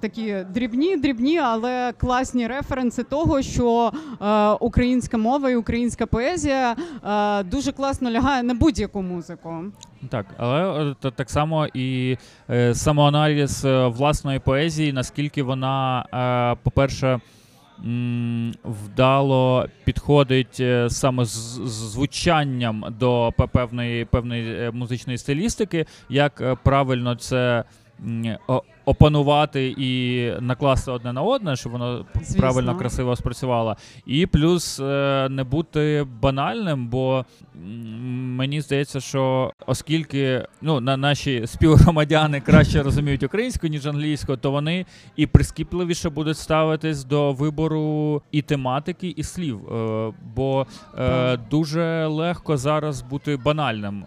такі 0.01 0.37
дрібні, 0.55 0.97
дрібні, 0.97 1.39
але 1.39 1.93
класні 1.99 2.47
референси 2.47 3.03
того, 3.03 3.43
що 3.43 3.93
е, 4.23 4.49
українська 4.51 5.19
мова 5.19 5.51
і 5.51 5.57
українська 5.57 6.07
поезія 6.07 6.77
е, 7.05 7.43
дуже 7.43 7.73
класно 7.73 8.11
лягає 8.11 8.43
на 8.43 8.55
будь-яку 8.55 9.03
музику. 9.03 9.65
Так, 10.09 10.27
але 10.39 10.91
е, 10.91 10.95
та- 11.01 11.11
так 11.11 11.31
само 11.31 11.67
і 11.75 12.17
е, 12.51 12.75
самоаналіз 12.75 13.65
е, 13.65 13.87
власної 13.87 14.39
поезії, 14.39 14.93
наскільки 14.93 15.43
вона, 15.43 16.05
е, 16.55 16.61
по-перше, 16.63 17.07
м, 17.09 17.21
вдало 18.65 19.67
підходить 19.85 20.61
е, 20.61 20.91
саме 20.91 21.25
з 21.25 21.61
звучанням 21.67 22.85
до 22.99 23.33
пе- 23.37 23.47
певної, 23.47 24.05
певної 24.05 24.55
е, 24.55 24.71
музичної 24.71 25.19
стилістики, 25.19 25.87
як 26.09 26.41
е, 26.41 26.57
правильно 26.65 27.15
це. 27.15 27.65
Опанувати 28.95 29.75
і 29.79 30.25
накласти 30.41 30.91
одне 30.91 31.13
на 31.13 31.23
одне, 31.23 31.57
щоб 31.57 31.73
воно 31.73 32.05
Звісно. 32.15 32.37
правильно, 32.41 32.77
красиво 32.77 33.17
спрацювало. 33.17 33.77
І 34.07 34.27
плюс 34.27 34.81
е, 34.81 35.29
не 35.31 35.45
бути 35.45 36.07
банальним, 36.23 36.87
бо 36.89 37.25
мені 38.37 38.61
здається, 38.61 39.01
що 39.01 39.53
оскільки 39.67 40.47
ну, 40.63 40.81
на 40.81 40.97
наші 40.97 41.47
співгромадяни 41.47 42.41
краще 42.41 42.83
розуміють 42.83 43.23
українську, 43.23 43.67
ніж 43.67 43.87
англійську, 43.87 44.37
то 44.37 44.51
вони 44.51 44.87
і 45.17 45.27
прискіпливіше 45.27 46.11
будуть 46.11 46.39
ставитись 46.39 47.05
до 47.05 47.33
вибору 47.33 48.23
і 48.33 48.43
тематики, 48.43 49.15
і 49.17 49.23
слів. 49.23 49.61
Е, 49.73 50.13
бо 50.37 50.67
е, 50.99 51.37
дуже 51.51 52.07
легко 52.07 52.57
зараз 52.57 53.03
бути 53.03 53.37
банальним, 53.37 54.05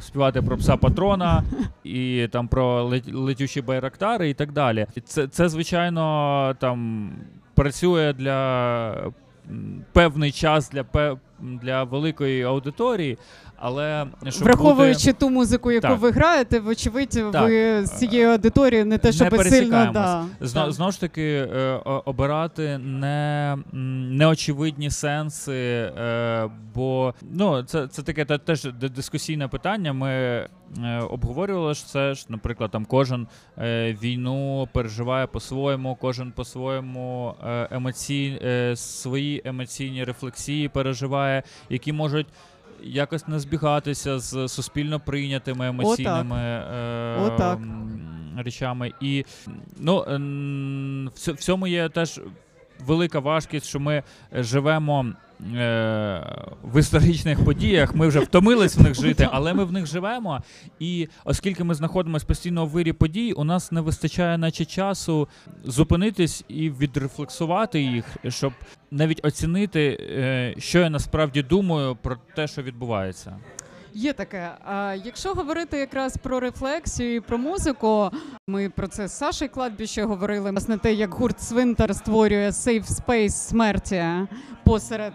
співати 0.00 0.42
про 0.42 0.56
пса 0.56 0.76
патрона 0.76 1.42
і 1.84 2.28
там 2.32 2.48
про 2.48 2.84
лет- 2.84 3.14
летючі 3.14 3.62
байрактари 3.98 4.30
і 4.30 4.34
так 4.34 4.52
далі. 4.52 4.86
Це, 5.04 5.26
це 5.28 5.48
звичайно 5.48 6.56
там 6.58 7.10
працює 7.54 8.12
для 8.12 9.12
певний 9.92 10.32
час 10.32 10.70
для 10.70 10.84
для 11.40 11.84
великої 11.84 12.42
аудиторії, 12.42 13.18
але 13.60 14.06
щоб 14.28 14.44
Враховуючи 14.44 15.12
ту 15.12 15.30
музику, 15.30 15.72
яку 15.72 15.88
Так. 15.88 15.98
ви 15.98 16.10
граєте, 16.10 16.60
вочевидь, 16.60 17.14
ви 17.34 17.86
з 17.86 17.90
цієї 17.90 18.24
аудиторії 18.24 18.84
не 18.84 18.98
те, 18.98 19.08
Не 19.08 19.12
щоб 19.12 19.42
сильно 19.42 19.90
да, 19.92 20.24
зно, 20.40 20.62
так. 20.64 20.72
знову 20.72 20.92
ж 20.92 21.00
таки 21.00 21.48
е, 21.54 21.80
обирати 22.04 22.78
не 22.78 23.56
неочевидні 23.72 24.90
сенси, 24.90 25.52
е, 25.54 26.50
бо 26.74 27.14
ну 27.32 27.62
це, 27.62 27.86
це 27.88 28.02
таке 28.02 28.24
те- 28.24 28.38
теж 28.38 28.64
ди- 28.64 28.88
дискусійне 28.88 29.48
питання. 29.48 29.92
Ми 29.92 30.10
е, 30.10 30.48
обговорювали 31.10 31.74
ж 31.74 31.86
це 31.86 32.14
ж, 32.14 32.26
наприклад, 32.28 32.70
там 32.70 32.84
кожен 32.84 33.26
війну 34.02 34.68
переживає 34.72 35.26
по-своєму, 35.26 35.96
кожен 36.00 36.32
по-своєму 36.32 37.34
емоцій, 37.70 38.40
свої 38.74 39.42
емоційні 39.44 40.04
рефлексії 40.04 40.68
переживає, 40.68 41.42
які 41.70 41.92
можуть. 41.92 42.26
Якось 42.82 43.28
не 43.28 43.38
збігатися 43.38 44.18
з 44.18 44.48
суспільно 44.48 45.00
прийнятими 45.00 45.68
емоційними 45.68 46.36
е, 46.36 47.16
О, 47.20 47.30
так. 47.30 47.58
речами. 48.36 48.92
І 49.00 49.24
ну, 49.78 50.04
в 51.14 51.36
цьому 51.36 51.66
є 51.66 51.88
теж 51.88 52.20
велика 52.86 53.18
важкість, 53.18 53.66
що 53.66 53.80
ми 53.80 54.02
живемо. 54.32 55.06
Е, 55.40 56.46
В 56.64 56.80
історичних 56.80 57.44
подіях 57.44 57.94
ми 57.94 58.08
вже 58.08 58.20
втомились 58.20 58.76
в 58.76 58.82
них 58.82 58.94
жити, 58.94 59.28
але 59.32 59.54
ми 59.54 59.64
в 59.64 59.72
них 59.72 59.86
живемо. 59.86 60.42
І 60.78 61.08
оскільки 61.24 61.64
ми 61.64 61.74
знаходимося 61.74 62.26
постійно 62.26 62.66
в 62.66 62.68
вирі 62.68 62.92
подій, 62.92 63.32
у 63.32 63.44
нас 63.44 63.72
не 63.72 63.80
вистачає, 63.80 64.38
наче 64.38 64.64
часу 64.64 65.28
зупинитись 65.64 66.44
і 66.48 66.70
відрефлексувати 66.70 67.80
їх, 67.80 68.04
щоб 68.28 68.52
навіть 68.90 69.24
оцінити, 69.24 69.98
е, 70.00 70.54
що 70.58 70.78
я 70.78 70.90
насправді 70.90 71.42
думаю 71.42 71.96
про 72.02 72.16
те, 72.36 72.46
що 72.46 72.62
відбувається. 72.62 73.36
Є 73.94 74.12
таке. 74.12 74.50
А 74.64 74.94
якщо 75.04 75.32
говорити 75.34 75.78
якраз 75.78 76.16
про 76.16 76.40
рефлексію 76.40 77.14
і 77.14 77.20
про 77.20 77.38
музику, 77.38 78.10
ми 78.46 78.70
про 78.70 78.88
це 78.88 79.08
з 79.08 79.12
Сашею 79.18 79.50
Кладбіще 79.50 80.04
говорили. 80.04 80.50
Власне, 80.50 80.78
те, 80.78 80.92
як 80.92 81.14
гурт 81.14 81.40
Свинтер 81.40 81.96
створює 81.96 82.52
safe 82.52 82.88
space 82.88 83.34
смерті 83.34 84.04
посеред 84.64 85.12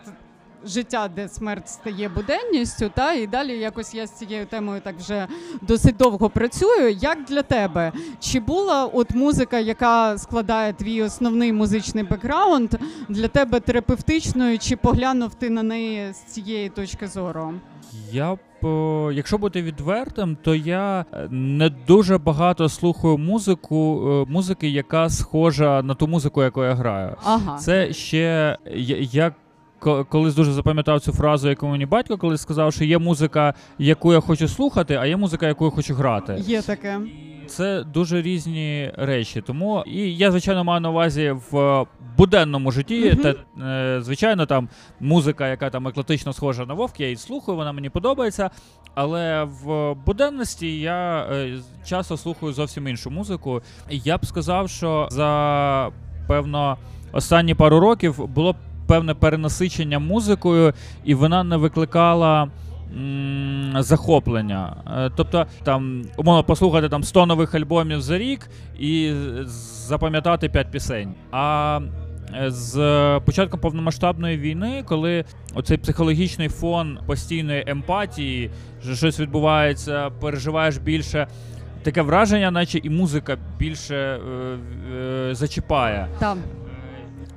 життя, 0.65 1.10
де 1.15 1.29
смерть 1.29 1.70
стає 1.70 2.10
буденністю, 2.10 2.91
та 2.96 3.13
і 3.13 3.27
далі 3.27 3.58
якось 3.60 3.93
я 3.96 4.08
з 4.08 4.12
цією 4.12 4.46
темою 4.46 4.82
так 4.82 4.96
вже 5.00 5.27
досить 5.62 5.98
довго 5.98 6.29
працюю. 6.29 6.89
Як 6.91 7.25
для 7.25 7.41
тебе? 7.41 7.91
Чи 8.20 8.39
була 8.39 8.86
от 8.86 9.15
музика, 9.15 9.60
яка 9.60 10.17
складає 10.17 10.74
твій 10.74 11.01
основний 11.03 11.53
музичний 11.53 12.03
бекграунд, 12.03 12.74
для 13.10 13.27
тебе 13.27 13.60
терапевтичною, 13.60 14.60
чи 14.60 14.75
поглянув 14.75 15.34
ти 15.34 15.50
на 15.50 15.63
неї 15.63 16.13
з 16.13 16.17
цієї 16.17 16.70
точки 16.70 17.08
зору? 17.08 17.53
Я 18.12 18.36
б, 18.36 18.39
е, 18.65 19.13
якщо 19.13 19.38
бути 19.38 19.62
відвертим, 19.62 20.38
то 20.43 20.55
я 20.55 21.05
е, 21.13 21.27
не 21.32 21.70
дуже 21.70 22.17
багато 22.17 22.70
слухаю 22.70 23.17
музику, 23.17 24.01
е, 24.27 24.32
музики, 24.32 24.70
яка 24.70 25.10
схожа 25.10 25.82
на 25.82 25.96
ту 25.96 26.08
музику, 26.08 26.43
яку 26.43 26.63
я 26.63 26.74
граю. 26.74 27.15
Ага. 27.24 27.58
Це 27.58 27.93
ще 27.93 28.58
я, 28.75 28.98
я 29.00 29.29
ко- 29.29 29.36
колись 30.10 30.36
дуже 30.36 30.52
запам'ятав 30.52 31.02
цю 31.02 31.12
фразу, 31.12 31.50
яку 31.50 31.68
мені 31.68 31.86
батько 31.86 32.18
колись 32.18 32.42
сказав, 32.42 32.74
що 32.74 32.86
є 32.86 32.98
музика, 32.98 33.54
яку 33.80 34.13
я 34.13 34.20
хочу 34.20 34.48
слухати, 34.48 34.96
а 34.96 35.06
є 35.06 35.18
музика, 35.18 35.48
яку 35.48 35.66
я 35.66 35.72
хочу 35.72 35.96
грати. 35.96 36.36
Є 36.40 36.62
таке. 36.62 37.00
Це 37.48 37.84
дуже 37.84 38.22
різні 38.22 38.92
речі. 38.98 39.42
Тому 39.42 39.84
і 39.88 40.16
я 40.16 40.32
звичайно 40.32 40.63
маю 40.63 40.82
на 40.82 40.90
увазі 40.90 41.36
в 41.52 41.86
буденному 42.18 42.72
житті. 42.72 43.12
Мгм. 43.13 43.18
Те, 43.18 43.36
е, 43.63 44.02
звичайно, 44.02 44.46
там 44.46 44.70
музика, 45.00 45.48
яка 45.48 45.70
там 45.70 45.88
еклектично 45.88 46.34
схожа 46.34 46.66
на 46.66 46.74
вовк, 46.74 47.00
я 47.00 47.06
її 47.06 47.18
слухаю, 47.18 47.58
вона 47.58 47.72
мені 47.72 47.90
подобається. 47.90 48.50
Але 48.96 49.44
в 49.44 49.94
буденності 49.94 50.80
я 50.80 51.28
е, 51.32 51.60
часто 51.86 52.18
слухаю 52.18 52.54
зовсім 52.54 52.88
іншу 52.88 53.10
музику. 53.10 53.62
Я 53.90 54.18
б 54.18 54.25
сказав, 54.25 54.70
що 54.70 55.08
за 55.12 55.90
певно 56.28 56.78
останні 57.12 57.56
пару 57.56 57.80
років 57.80 58.28
було 58.28 58.56
певне 58.88 59.13
перенасичення 59.13 60.00
музикою, 60.00 60.74
і 61.04 61.13
вона 61.16 61.44
не 61.44 61.58
викликала. 61.58 62.50
Захоплення. 63.80 64.75
Е, 64.98 65.12
Тобто, 65.16 65.46
там, 65.63 66.02
умовно, 66.18 66.44
послухати 66.44 66.90
там 66.90 67.04
100 67.04 67.25
нових 67.25 67.56
альбомів 67.56 68.02
за 68.02 68.18
рік 68.18 68.50
і 68.80 69.13
запам'ятати 69.88 70.50
5 70.50 70.72
пісень. 70.72 71.13
А 71.32 71.80
е, 72.36 72.52
з 72.52 72.75
початком 73.25 73.60
повномасштабної 73.60 74.38
війни, 74.38 74.84
коли 74.88 75.25
оцей 75.54 75.78
психологічний 75.78 76.50
фон 76.50 77.00
постійної 77.06 77.63
емпатії, 77.68 78.52
що 78.84 78.96
щось 78.96 79.20
відбувається, 79.20 80.10
переживаєш 80.10 80.78
більше. 80.78 81.28
Таке 81.84 82.02
враження, 82.02 82.52
наче 82.52 82.80
і 82.84 82.90
музика 82.90 83.38
більше 83.60 83.96
е, 83.96 84.20
е, 84.96 85.36
зачіпає. 85.36 86.08
Там. 86.20 86.38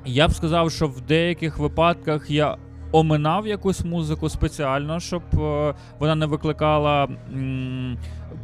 Я 0.06 0.28
б 0.28 0.32
сказав, 0.32 0.72
що 0.72 0.88
в 0.88 1.00
деяких 1.00 1.58
випадках 1.58 2.30
я 2.30 2.56
оминав 2.92 3.46
якусь 3.46 3.84
музику 3.84 4.28
спеціально, 4.28 5.00
щоб 5.00 5.22
е, 5.34 5.74
вона 5.98 6.14
не 6.14 6.26
викликала 6.26 7.08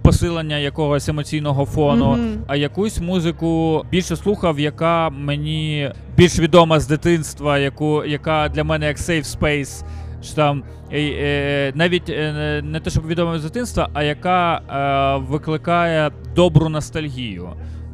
посилення 0.02 0.58
якогось 0.58 1.08
емоційного 1.08 1.64
фону. 1.64 2.10
Мгм. 2.10 2.44
А 2.46 2.56
якусь 2.56 3.00
музику 3.00 3.84
більше 3.90 4.16
слухав, 4.16 4.60
яка 4.60 5.10
мені 5.10 5.92
більш 6.16 6.38
відома 6.38 6.80
з 6.80 6.86
дитинства, 6.86 7.58
яку, 7.58 8.04
яка 8.04 8.48
для 8.48 8.64
мене 8.64 8.86
як 8.86 8.96
safe 8.96 9.38
space. 9.38 9.84
Що 10.22 10.34
там 10.34 10.62
е, 10.92 11.00
е, 11.00 11.72
навіть 11.74 12.08
не 12.64 12.80
те, 12.84 12.90
щоб 12.90 13.06
відома 13.06 13.38
з 13.38 13.44
дитинства, 13.44 13.88
а 13.94 14.02
яка 14.02 15.18
викликає 15.28 16.10
добру 16.34 16.68
ностальгію. 16.68 17.48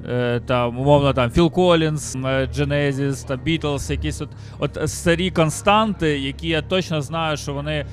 Е, 0.09 0.41
там, 0.47 0.79
умовно, 0.79 1.13
там 1.13 1.31
Філ 1.31 1.51
Колінс, 1.51 2.17
Дженезіс 2.55 3.23
та 3.23 3.37
Beatles, 3.37 3.91
якісь 3.91 4.21
от, 4.21 4.29
от 4.59 4.91
старі 4.91 5.31
константи, 5.31 6.19
які 6.19 6.49
я 6.49 6.63
точно 6.63 7.03
знаю, 7.03 7.37
що 7.37 7.55
вони 7.55 7.87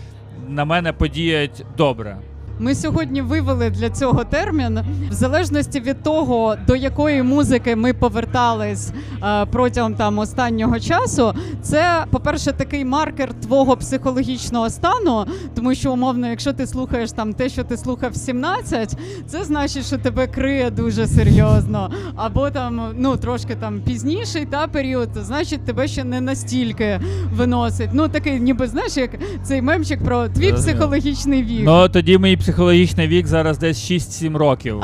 на 0.48 0.66
мене 0.66 0.94
подіють 0.94 1.66
добре. 1.78 2.18
Ми 2.60 2.76
сьогодні 2.76 3.22
вивели 3.22 3.70
для 3.70 3.90
цього 3.90 4.24
термін 4.24 4.80
в 5.10 5.14
залежності 5.14 5.80
від 5.80 6.04
того, 6.04 6.56
до 6.68 6.76
якої 6.76 7.24
музики 7.24 7.76
ми 7.76 7.94
повертались 7.94 8.92
е, 9.24 9.46
протягом 9.46 9.96
там 9.96 10.20
останнього 10.20 10.80
часу. 10.80 11.34
Це, 11.62 12.06
по-перше, 12.12 12.52
такий 12.52 12.86
маркер 12.86 13.34
твого 13.34 13.78
психологічного 13.78 14.70
стану, 14.70 15.26
тому 15.56 15.76
що 15.76 15.94
умовно, 15.94 16.28
якщо 16.28 16.54
ти 16.54 16.68
слухаєш 16.68 17.12
там 17.12 17.34
те, 17.34 17.50
що 17.50 17.64
ти 17.64 17.78
слухав 17.78 18.12
в 18.12 18.16
17, 18.16 18.98
це 19.28 19.44
значить, 19.44 19.86
що 19.86 19.98
тебе 19.98 20.28
криє 20.28 20.70
дуже 20.70 21.08
серйозно. 21.08 21.92
Або 22.16 22.50
там 22.50 22.94
ну 22.98 23.18
трошки 23.18 23.56
там 23.56 23.82
пізніший 23.82 24.46
та 24.46 24.68
період, 24.68 25.14
то 25.14 25.22
значить 25.22 25.66
тебе 25.66 25.88
ще 25.88 26.04
не 26.04 26.22
настільки 26.22 27.00
виносить. 27.34 27.90
Ну 27.94 28.08
такий, 28.08 28.40
ніби 28.40 28.68
знаєш, 28.68 28.98
як 28.98 29.10
цей 29.44 29.62
мемчик 29.62 30.04
про 30.04 30.28
твій 30.28 30.54
психологічний 30.54 31.44
вік. 31.44 31.62
Ну 31.66 31.90
тоді 31.90 32.18
мій 32.18 32.38
психологічний 32.46 33.08
вік 33.08 33.28
зараз 33.28 33.58
десь 33.58 33.92
6-7 33.92 34.38
років. 34.38 34.82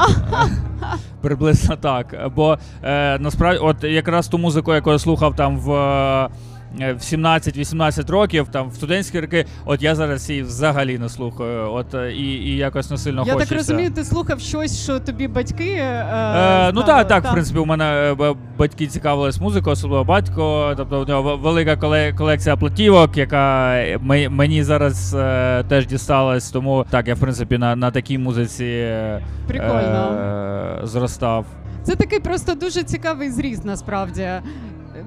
Приблизно 1.22 1.76
так. 1.76 2.32
Бо 2.36 2.58
е, 2.84 3.20
насправді, 3.20 3.60
от 3.60 3.84
якраз 3.84 4.28
ту 4.28 4.38
музику, 4.38 4.74
яку 4.74 4.92
я 4.92 5.00
слухав 5.00 5.36
там 5.36 5.60
в. 5.60 5.70
Е, 6.80 6.94
В 6.94 6.98
17-18 6.98 8.12
років, 8.12 8.48
там 8.52 8.70
в 8.70 8.74
студентські 8.76 9.20
роки, 9.20 9.46
от 9.66 9.82
я 9.84 9.96
зараз 9.96 10.30
її 10.30 10.42
взагалі 10.44 10.98
не 10.98 11.10
слухаю. 11.10 11.72
От 11.74 11.94
е, 11.94 12.14
і, 12.14 12.24
і 12.34 12.58
якось 12.58 12.90
не 12.92 12.98
сильно 12.98 13.24
Я 13.28 13.34
хочеться. 13.34 13.50
так 13.56 13.58
розумію, 13.58 13.92
ти 13.92 14.04
слухав 14.04 14.40
щось, 14.40 14.84
що 14.84 15.00
тобі 15.00 15.28
батьки. 15.28 15.70
Е, 15.80 16.06
Е, 16.68 16.72
ну 16.74 16.84
так, 16.84 17.08
так, 17.08 17.26
в 17.26 17.32
принципі, 17.32 17.60
у 17.60 17.66
мене 17.66 18.16
е, 18.22 18.34
батьки 18.58 18.88
цікавились 18.88 19.40
музикою, 19.42 19.74
особливо 19.74 20.04
батько. 20.04 20.74
Тобто 20.78 21.02
у 21.02 21.06
нього 21.06 21.38
велика 21.38 21.76
колекція 22.18 22.56
платівок, 22.56 23.18
яка 23.18 23.76
мені 24.30 24.64
зараз 24.64 25.14
е, 25.20 25.64
теж 25.70 25.88
дісталась. 25.88 26.52
Тому 26.52 26.86
так, 26.90 27.08
я 27.08 27.14
в 27.16 27.20
принципі 27.20 27.58
на, 27.58 27.76
на 27.76 27.92
такій 27.92 28.18
музиці 28.18 28.66
е, 28.66 29.22
Прикольно. 29.48 30.18
е, 30.84 30.88
зростав. 30.88 31.46
Це 31.84 31.96
такий 31.96 32.20
просто 32.20 32.56
дуже 32.56 32.84
цікавий 32.84 33.30
зріз, 33.32 33.66
насправді. 33.66 34.28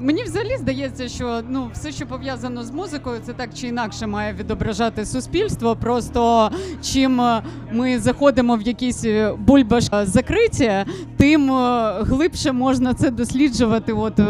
Мені 0.00 0.22
взагалі 0.22 0.56
здається, 0.56 1.08
що 1.08 1.42
ну 1.48 1.70
все, 1.72 1.92
що 1.92 2.06
пов'язано 2.06 2.62
з 2.62 2.70
музикою, 2.70 3.20
це 3.22 3.32
так 3.32 3.50
чи 3.54 3.68
інакше 3.68 4.06
має 4.06 4.32
відображати 4.32 5.06
суспільство. 5.06 5.76
Просто 5.76 6.50
чим 6.82 7.20
е, 7.20 7.42
ми 7.72 7.98
заходимо 7.98 8.56
в 8.56 8.62
якісь 8.62 9.04
е, 9.04 9.34
бульбаш 9.38 9.84
закриті, 10.02 10.84
тим 11.16 11.52
е, 11.52 11.92
глибше 12.00 12.52
можна 12.52 12.94
це 12.94 13.10
досліджувати, 13.10 13.92
от 13.92 14.20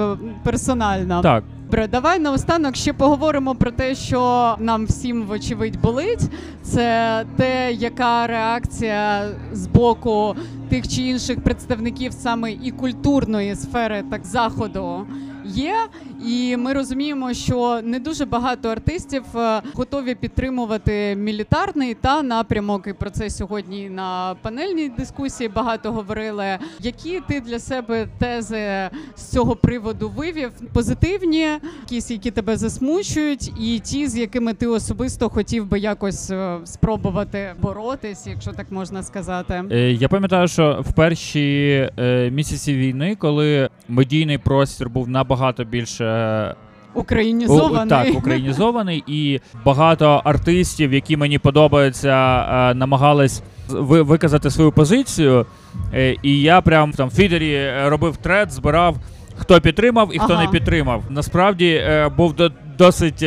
персонально. 0.44 1.22
Так, 1.22 1.44
Добре, 1.74 1.88
давай 1.88 2.18
наостанок 2.18 2.76
ще 2.76 2.92
поговоримо 2.92 3.54
про 3.54 3.70
те, 3.70 3.94
що 3.94 4.54
нам 4.58 4.86
всім 4.86 5.22
вочевидь 5.22 5.80
болить. 5.80 6.30
Це 6.62 7.24
те, 7.36 7.72
яка 7.72 8.26
реакція 8.26 9.28
з 9.52 9.66
боку 9.66 10.36
тих 10.68 10.88
чи 10.88 11.02
інших 11.02 11.40
представників 11.40 12.12
саме 12.12 12.52
і 12.52 12.70
культурної 12.70 13.56
сфери, 13.56 14.04
так 14.10 14.26
заходу. 14.26 15.06
Є, 15.44 15.88
і 16.26 16.56
ми 16.56 16.72
розуміємо, 16.72 17.34
що 17.34 17.80
не 17.84 17.98
дуже 17.98 18.24
багато 18.24 18.68
артистів 18.68 19.22
е, 19.36 19.62
готові 19.74 20.14
підтримувати 20.14 21.16
мілітарний 21.16 21.94
та 21.94 22.22
напрямок. 22.22 22.86
І 22.86 22.92
про 22.92 23.10
це 23.10 23.30
сьогодні 23.30 23.90
на 23.90 24.34
панельній 24.42 24.88
дискусії 24.88 25.48
багато 25.48 25.92
говорили. 25.92 26.58
Які 26.80 27.20
ти 27.28 27.40
для 27.40 27.58
себе 27.58 28.08
тези 28.18 28.90
з 29.16 29.28
цього 29.32 29.56
приводу 29.56 30.08
вивів? 30.16 30.50
Позитивні, 30.72 31.48
якісь, 31.80 32.10
які 32.10 32.30
тебе 32.30 32.56
засмучують, 32.56 33.52
і 33.60 33.78
ті, 33.78 34.06
з 34.08 34.16
якими 34.16 34.54
ти 34.54 34.66
особисто 34.66 35.28
хотів 35.28 35.66
би 35.66 35.78
якось 35.78 36.30
е, 36.30 36.58
спробувати 36.64 37.54
боротись, 37.62 38.26
якщо 38.26 38.52
так 38.52 38.66
можна 38.70 39.02
сказати. 39.02 39.64
Е, 39.70 39.92
Я 39.92 40.08
пам'ятаю, 40.08 40.48
що 40.48 40.82
в 40.88 40.92
перші 40.92 41.90
місяці 42.32 42.74
війни, 42.74 43.16
коли 43.18 43.68
медійний 43.88 44.38
простір 44.38 44.90
був 44.90 45.08
набагато 45.08 45.64
більше 45.64 46.13
е, 46.14 46.54
Українізований. 46.94 47.88
Так, 47.88 48.14
українізований, 48.18 49.04
і 49.06 49.40
багато 49.64 50.20
артистів, 50.24 50.92
які 50.92 51.16
мені 51.16 51.38
подобаються, 51.38 52.46
е, 52.70 52.74
намагались 52.74 53.42
ви- 53.68 54.02
виказати 54.02 54.50
свою 54.50 54.72
позицію. 54.72 55.46
Е, 55.94 56.16
І 56.22 56.40
я 56.40 56.60
прям 56.60 56.92
там 56.92 57.08
в 57.08 57.12
фідері 57.14 57.72
робив 57.86 58.16
тред, 58.16 58.52
збирав. 58.52 58.96
Хто 59.36 59.60
підтримав 59.60 60.10
і 60.14 60.18
хто 60.18 60.32
Ага. 60.32 60.42
не 60.44 60.48
підтримав. 60.48 61.02
Насправді 61.10 61.84
був 62.16 62.34
досить 62.78 63.24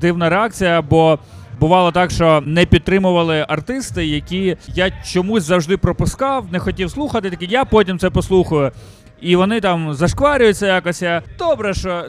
дивна 0.00 0.28
реакція, 0.30 0.82
бо 0.82 1.18
бувало 1.60 1.92
так, 1.92 2.10
що 2.10 2.42
не 2.46 2.66
підтримували 2.66 3.46
артисти, 3.48 4.06
які 4.06 4.56
я 4.74 4.90
чомусь 5.12 5.42
завжди 5.42 5.76
пропускав, 5.76 6.46
не 6.52 6.58
хотів 6.58 6.90
слухати. 6.90 7.30
Такий, 7.30 7.48
я 7.50 7.64
потім 7.64 7.98
це 7.98 8.10
послухаю. 8.10 8.70
І 9.20 9.36
вони 9.36 9.60
там 9.60 9.94
зашкварюються 9.94 10.66
якось. 10.66 11.02
Добре, 11.38 11.74
що 11.74 12.04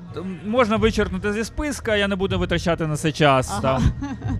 можна 0.46 0.76
вичеркнути 0.76 1.34
зі 1.34 1.44
списка, 1.44 1.96
я 1.96 2.08
не 2.08 2.16
буду 2.16 2.40
витрачати 2.40 2.88
на 2.88 2.96
це 2.96 3.12
час. 3.12 3.52
Ага. 3.52 3.62
Там. 3.62 3.84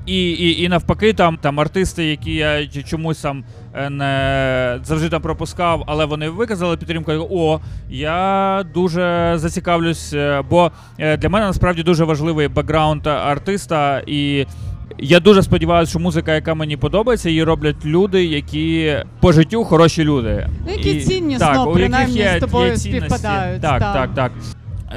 І, 0.06 0.32
і, 0.32 0.64
і 0.64 0.70
навпаки, 0.70 1.14
там, 1.14 1.38
там 1.38 1.60
артисти, 1.60 2.06
які 2.06 2.34
я 2.34 2.68
чомусь 2.68 3.22
там 3.22 3.44
е, 3.74 3.90
не 3.90 4.80
завжди 4.84 5.10
там 5.10 5.22
пропускав, 5.22 5.84
але 5.88 6.06
вони 6.06 6.30
виказали 6.30 6.78
підтримку. 6.78 7.12
О, 7.32 7.60
я 7.90 8.64
дуже 8.74 9.34
зацікавлюсь, 9.36 10.14
е, 10.14 10.44
бо 10.50 10.72
е, 11.00 11.18
для 11.18 11.30
мене 11.30 11.46
насправді 11.46 11.84
дуже 11.84 12.04
важливий 12.04 12.48
бекграунд 12.48 13.08
артиста. 13.08 14.02
І 14.08 14.46
я 14.98 15.20
дуже 15.20 15.44
сподіваюся, 15.44 15.90
що 15.90 16.00
музика, 16.00 16.36
яка 16.36 16.54
мені 16.54 16.78
подобається, 16.78 17.30
її 17.30 17.44
роблять 17.44 17.86
люди, 17.86 18.26
які 18.26 18.96
по 19.20 19.32
життю 19.32 19.64
хороші 19.64 20.04
люди. 20.04 20.48
Ну, 20.66 20.72
які 20.74 20.92
І- 20.92 21.02
ціннісно, 21.02 21.46
так, 21.48 21.68
у 21.68 21.74
принаймні, 21.74 22.16
яких 22.16 22.34
є, 22.34 22.38
з 22.40 22.42
тобою 22.42 22.70
є 22.70 22.78
цінності. 22.78 23.08
співпадають, 23.10 23.62
Так, 23.62 23.80
так. 23.80 23.94
так, 23.94 24.10
так. 24.16 24.32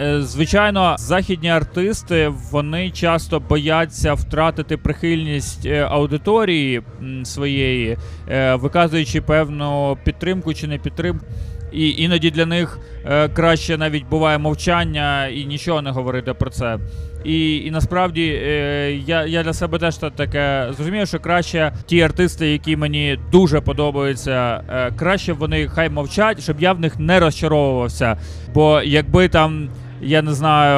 Е, 0.02 0.22
Звичайно, 0.22 0.96
західні 0.98 1.48
артисти 1.50 2.32
вони 2.50 2.90
часто 2.90 3.40
бояться 3.40 4.14
втратити 4.14 4.76
прихильність 4.76 5.66
е, 5.66 5.86
аудиторії 5.90 6.82
м, 7.02 7.24
своєї, 7.24 7.98
е, 8.28 8.54
виказуючи 8.54 9.20
певну 9.20 9.98
підтримку 10.04 10.54
чи 10.54 10.66
не 10.66 10.78
підтримку. 10.78 11.26
І 11.72 11.90
іноді 11.90 12.30
для 12.30 12.46
них 12.46 12.78
е, 13.06 13.28
краще 13.28 13.78
навіть 13.78 14.04
буває 14.10 14.38
мовчання 14.38 15.26
і 15.26 15.44
нічого 15.44 15.82
не 15.82 15.90
говорити 15.90 16.34
про 16.34 16.50
це. 16.50 16.78
І, 17.24 17.56
і 17.56 17.70
насправді 17.70 18.26
е, 18.42 18.92
я, 19.06 19.26
я 19.26 19.42
для 19.42 19.52
себе 19.52 19.78
теж 19.78 19.96
та- 19.96 20.10
таке 20.10 20.68
зрозумів, 20.76 21.08
що 21.08 21.18
краще 21.20 21.72
ті 21.86 22.00
артисти, 22.00 22.48
які 22.52 22.76
мені 22.76 23.18
дуже 23.32 23.60
подобаються, 23.60 24.60
е, 24.70 24.90
краще 24.96 25.32
вони 25.32 25.68
хай 25.68 25.88
мовчать, 25.90 26.42
щоб 26.42 26.60
я 26.60 26.72
в 26.72 26.80
них 26.80 26.98
не 26.98 27.20
розчаровувався. 27.20 28.16
Бо 28.54 28.82
якби 28.84 29.28
там. 29.28 29.68
Я 30.04 30.22
не 30.22 30.34
знаю, 30.34 30.76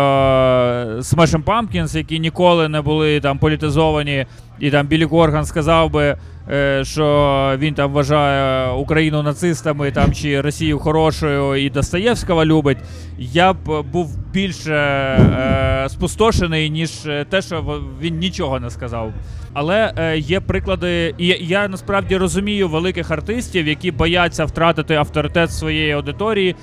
е, 0.98 1.00
Smashing 1.00 1.44
Pumpkins, 1.44 1.96
які 1.96 2.18
ніколи 2.18 2.68
не 2.68 2.80
були 2.80 3.20
там 3.20 3.38
політизовані, 3.38 4.26
і 4.60 4.70
там 4.70 4.86
Білі 4.86 5.06
Корган 5.06 5.44
сказав 5.44 5.90
би, 5.90 6.16
е, 6.50 6.84
що 6.84 7.54
він 7.58 7.74
там 7.74 7.92
вважає 7.92 8.70
Україну 8.70 9.22
нацистами 9.22 9.90
там 9.90 10.12
чи 10.12 10.40
Росію 10.40 10.78
хорошою 10.78 11.54
і 11.54 11.70
Достоєвського 11.70 12.44
любить. 12.44 12.78
Я 13.18 13.52
б 13.52 13.82
був 13.92 14.18
більше 14.32 14.74
е, 14.74 15.88
спустошений, 15.88 16.70
ніж 16.70 17.06
е, 17.06 17.26
те, 17.30 17.42
що 17.42 17.82
він 18.00 18.18
нічого 18.18 18.60
не 18.60 18.70
сказав. 18.70 19.12
Але 19.52 19.92
е, 19.96 20.18
є 20.18 20.40
приклади, 20.40 21.14
і 21.18 21.26
я, 21.26 21.68
насправді 21.68 22.16
розумію 22.16 22.68
великих 22.68 23.10
артистів, 23.10 23.68
які 23.68 23.90
бояться 23.90 24.44
втратити 24.44 24.94
авторитет 24.94 25.52
своєї 25.52 25.92
аудиторії 25.92 26.54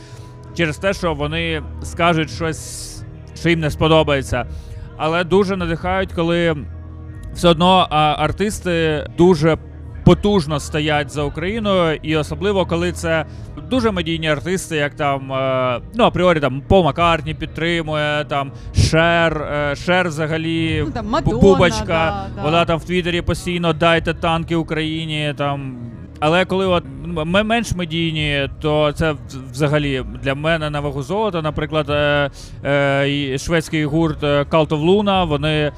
через 0.56 0.78
те, 0.78 0.94
що 0.94 1.14
вони 1.14 1.64
скажуть 1.84 2.30
щось, 2.30 3.04
що 3.36 3.50
їм 3.50 3.60
не 3.60 3.72
сподобається. 3.72 4.46
Але 4.98 5.24
дуже 5.24 5.58
надихають, 5.58 6.14
коли 6.14 6.56
все 7.34 7.50
одно 7.50 7.88
артисти 8.18 9.08
дуже 9.18 9.58
потужно 10.04 10.60
стоять 10.60 11.12
за 11.12 11.24
Україною, 11.24 12.00
і 12.04 12.16
особливо 12.16 12.66
коли 12.66 12.92
це 12.92 13.26
дуже 13.70 13.92
медійні 13.92 14.28
артисти, 14.28 14.76
як 14.76 14.94
там 14.94 15.34
е, 15.34 15.82
ну 15.94 16.04
апріорі 16.04 16.40
там 16.40 16.62
Пол 16.62 16.84
Маккартні 16.84 17.34
підтримує, 17.34 18.26
там 18.26 18.52
Шер, 18.76 19.42
е, 19.42 19.76
Шер 19.76 20.08
взагалі 20.08 20.84
Ну, 20.86 20.92
там 20.92 21.08
Мадонна, 21.08 21.40
Бубочка, 21.40 21.86
да, 21.88 22.28
да. 22.36 22.44
вона 22.44 22.66
там 22.66 22.80
в 22.80 22.84
Твіттері 22.84 23.22
постійно 23.22 23.74
дайте 23.74 24.14
танки 24.14 24.56
Україні. 24.56 25.34
Там. 25.38 25.78
Але 26.26 26.46
коли 26.46 26.66
от 26.66 26.84
менш 27.26 27.76
медійні, 27.76 28.50
то 28.62 28.92
це 28.92 29.16
взагалі 29.52 30.04
для 30.24 30.36
мене 30.36 30.70
на 30.70 30.80
вагу 30.80 31.04
золота. 31.04 31.42
Наприклад, 31.42 31.90
е, 31.90 32.30
е, 32.66 33.38
шведський 33.38 33.86
гурт 33.86 34.24
е, 34.24 34.44
Cult 34.44 34.68
of 34.68 34.86
Luna, 34.86 35.28
вони 35.28 35.72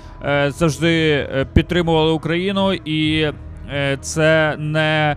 завжди 0.51 1.27
підтримували 1.53 2.11
Україну, 2.11 2.73
і 2.73 3.31
це 4.01 4.55
не 4.59 5.15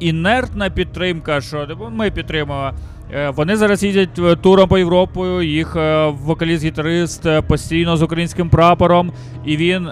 інертна 0.00 0.70
підтримка, 0.70 1.40
що 1.40 1.66
типу, 1.66 1.84
ми 1.90 2.10
підтримуємо. 2.10 2.72
Е, 3.14 3.30
Вони 3.30 3.56
зараз 3.56 3.84
їздять 3.84 4.18
е, 4.18 4.36
туром 4.36 4.68
по 4.68 4.78
Європу. 4.78 5.42
Їх 5.42 5.76
е, 5.76 6.06
вокаліст-гітарист 6.26 7.42
постійно 7.42 7.96
з 7.96 8.02
українським 8.02 8.48
прапором, 8.48 9.12
і 9.44 9.56
він 9.56 9.88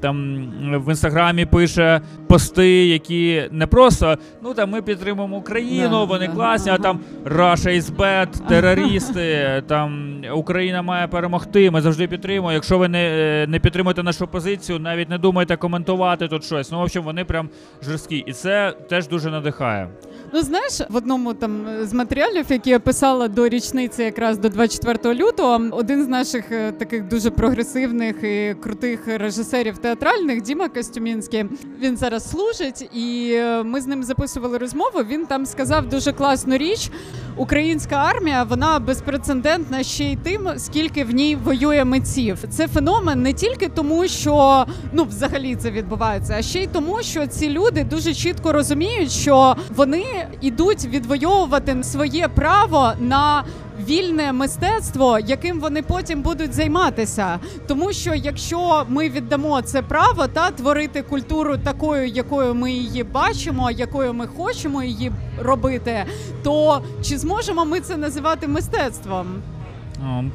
там 0.00 0.46
в 0.86 0.88
інстаграмі 0.90 1.46
пише 1.46 2.00
пости, 2.28 2.86
які 2.86 3.48
не 3.52 3.66
просто 3.66 4.18
ну 4.42 4.54
там 4.54 4.70
ми 4.70 4.82
підтримуємо 4.82 5.36
Україну, 5.36 5.88
Да, 5.90 6.04
вони 6.04 6.26
да, 6.26 6.32
класні, 6.32 6.72
а 6.72 6.78
там 6.78 7.00
Russia 7.24 7.80
is 7.80 7.96
bad, 7.96 8.46
терористи, 8.48 9.62
там 9.66 10.16
Україна 10.34 10.82
має 10.82 11.06
перемогти. 11.08 11.70
Ми 11.70 11.80
завжди 11.80 12.08
підтримуємо. 12.08 12.52
Якщо 12.52 12.78
ви 12.78 12.88
не, 12.88 13.46
не 13.48 13.58
підтримуєте 13.58 14.02
нашу 14.02 14.26
позицію, 14.26 14.78
навіть 14.78 15.08
не 15.08 15.18
думайте 15.18 15.56
коментувати 15.56 16.28
тут 16.28 16.44
щось. 16.44 16.72
Ну, 16.72 16.78
в 16.78 16.82
общем, 16.82 17.02
вони 17.02 17.24
прям 17.24 17.48
жорсткі, 17.82 18.24
і 18.26 18.32
це 18.32 18.72
теж 18.88 19.08
дуже 19.08 19.30
надихає. 19.30 19.88
Ну 20.32 20.42
знаєш, 20.42 20.80
в 20.90 20.96
одному 20.96 21.34
там 21.34 21.66
з 21.82 21.92
матеріалів, 21.92 22.45
які 22.54 22.70
я 22.70 22.80
писала 22.80 23.28
до 23.28 23.48
річниці, 23.48 24.02
якраз 24.02 24.38
до 24.38 24.48
24 24.48 25.14
лютого, 25.14 25.60
один 25.70 26.04
з 26.04 26.08
наших 26.08 26.52
е, 26.52 26.72
таких 26.72 27.08
дуже 27.08 27.30
прогресивних 27.30 28.16
і 28.22 28.56
крутих 28.62 29.00
режисерів 29.06 29.78
театральних, 29.78 30.42
Діма 30.42 30.68
Костюмінський, 30.68 31.44
він 31.80 31.96
зараз 31.96 32.30
служить, 32.30 32.88
і 32.94 33.32
е, 33.32 33.62
ми 33.62 33.80
з 33.80 33.86
ним 33.86 34.04
записували 34.04 34.58
розмову. 34.58 34.98
Він 35.08 35.26
там 35.26 35.46
сказав 35.46 35.88
дуже 35.88 36.12
класну 36.12 36.56
річ. 36.56 36.90
Українська 37.36 37.96
армія 37.96 38.42
вона 38.42 38.78
безпрецедентна 38.78 39.82
ще 39.82 40.04
й 40.04 40.16
тим, 40.16 40.48
скільки 40.56 41.04
в 41.04 41.10
ній 41.10 41.36
воює 41.36 41.84
митців. 41.84 42.38
Це 42.50 42.68
феномен 42.68 43.22
не 43.22 43.32
тільки 43.32 43.68
тому, 43.68 44.08
що 44.08 44.66
ну 44.92 45.04
взагалі 45.04 45.56
це 45.56 45.70
відбувається, 45.70 46.34
а 46.38 46.42
ще 46.42 46.62
й 46.62 46.66
тому, 46.66 47.02
що 47.02 47.26
ці 47.26 47.50
люди 47.50 47.84
дуже 47.84 48.14
чітко 48.14 48.52
розуміють, 48.52 49.10
що 49.10 49.56
вони 49.76 50.04
йдуть 50.40 50.84
відвоювати 50.84 51.82
своє 51.82 52.28
право 52.28 52.92
на. 53.00 53.44
Вільне 53.88 54.32
мистецтво, 54.32 55.18
яким 55.18 55.60
вони 55.60 55.82
потім 55.82 56.22
будуть 56.22 56.52
займатися, 56.52 57.38
тому 57.66 57.92
що 57.92 58.14
якщо 58.14 58.84
ми 58.88 59.08
віддамо 59.08 59.62
це 59.62 59.82
право 59.82 60.26
та 60.26 60.50
творити 60.50 61.02
культуру 61.02 61.56
такою, 61.58 62.06
якою 62.06 62.54
ми 62.54 62.72
її 62.72 63.04
бачимо, 63.04 63.70
якою 63.70 64.14
ми 64.14 64.26
хочемо 64.26 64.82
її 64.82 65.12
робити, 65.42 66.04
то 66.42 66.82
чи 67.02 67.18
зможемо 67.18 67.64
ми 67.64 67.80
це 67.80 67.96
називати 67.96 68.48
мистецтвом? 68.48 69.26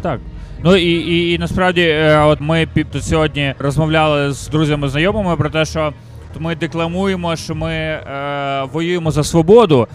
Так. 0.02 0.20
Ну 0.64 0.76
і, 0.76 0.92
і, 0.92 1.34
і 1.34 1.38
насправді, 1.38 1.82
е, 1.82 2.20
от 2.24 2.42
ми 2.42 2.68
тут 2.92 3.04
сьогодні 3.04 3.54
розмовляли 3.60 4.32
з 4.34 4.48
друзями, 4.48 4.90
знайомими 4.90 5.36
про 5.36 5.50
те, 5.50 5.66
що 5.66 5.94
ми 6.40 6.56
декламуємо, 6.56 7.36
що 7.36 7.56
ми 7.56 7.72
е, 7.74 8.64
воюємо 8.74 9.12
за 9.12 9.24
свободу. 9.24 9.88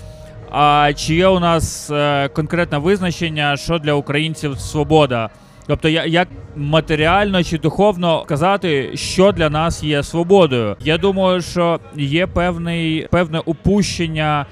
А 0.50 0.92
чи 0.96 1.14
є 1.14 1.26
у 1.26 1.40
нас 1.40 1.90
е, 1.90 2.28
конкретне 2.28 2.78
визначення, 2.78 3.56
що 3.56 3.78
для 3.78 3.92
українців 3.92 4.58
свобода? 4.60 5.30
Тобто, 5.66 5.88
як 5.88 6.28
матеріально 6.56 7.42
чи 7.42 7.58
духовно 7.58 8.24
казати, 8.24 8.90
що 8.94 9.32
для 9.32 9.50
нас 9.50 9.82
є 9.82 10.02
свободою? 10.02 10.76
Я 10.80 10.98
думаю, 10.98 11.40
що 11.42 11.80
є 11.96 12.26
певний 12.26 13.08
певне 13.10 13.42
упущення. 13.44 14.46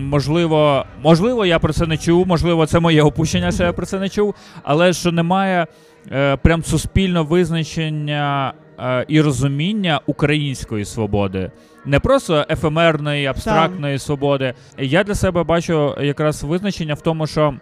Можливо, 0.00 0.84
можливо, 1.02 1.46
я 1.46 1.58
про 1.58 1.72
це 1.72 1.86
не 1.86 1.96
чув, 1.96 2.26
можливо, 2.26 2.66
це 2.66 2.80
моє 2.80 3.02
опущення, 3.02 3.52
що 3.52 3.62
я 3.64 3.72
про 3.72 3.86
це 3.86 3.98
не 3.98 4.08
чув, 4.08 4.34
але 4.62 4.92
що 4.92 5.12
немає 5.12 5.66
е, 6.12 6.36
прям 6.36 6.64
суспільно 6.64 7.24
визначення 7.24 8.52
е, 8.80 9.04
і 9.08 9.20
розуміння 9.20 10.00
української 10.06 10.84
свободи, 10.84 11.50
не 11.88 12.00
просто 12.00 12.46
ефемерної, 12.50 13.26
абстрактної 13.26 13.98
свободи. 13.98 14.54
Я 14.78 15.04
для 15.04 15.14
себе 15.14 15.42
бачу 15.42 15.94
якраз 16.00 16.42
визначення 16.44 16.94
в 16.94 17.00
тому, 17.00 17.26
що 17.26 17.54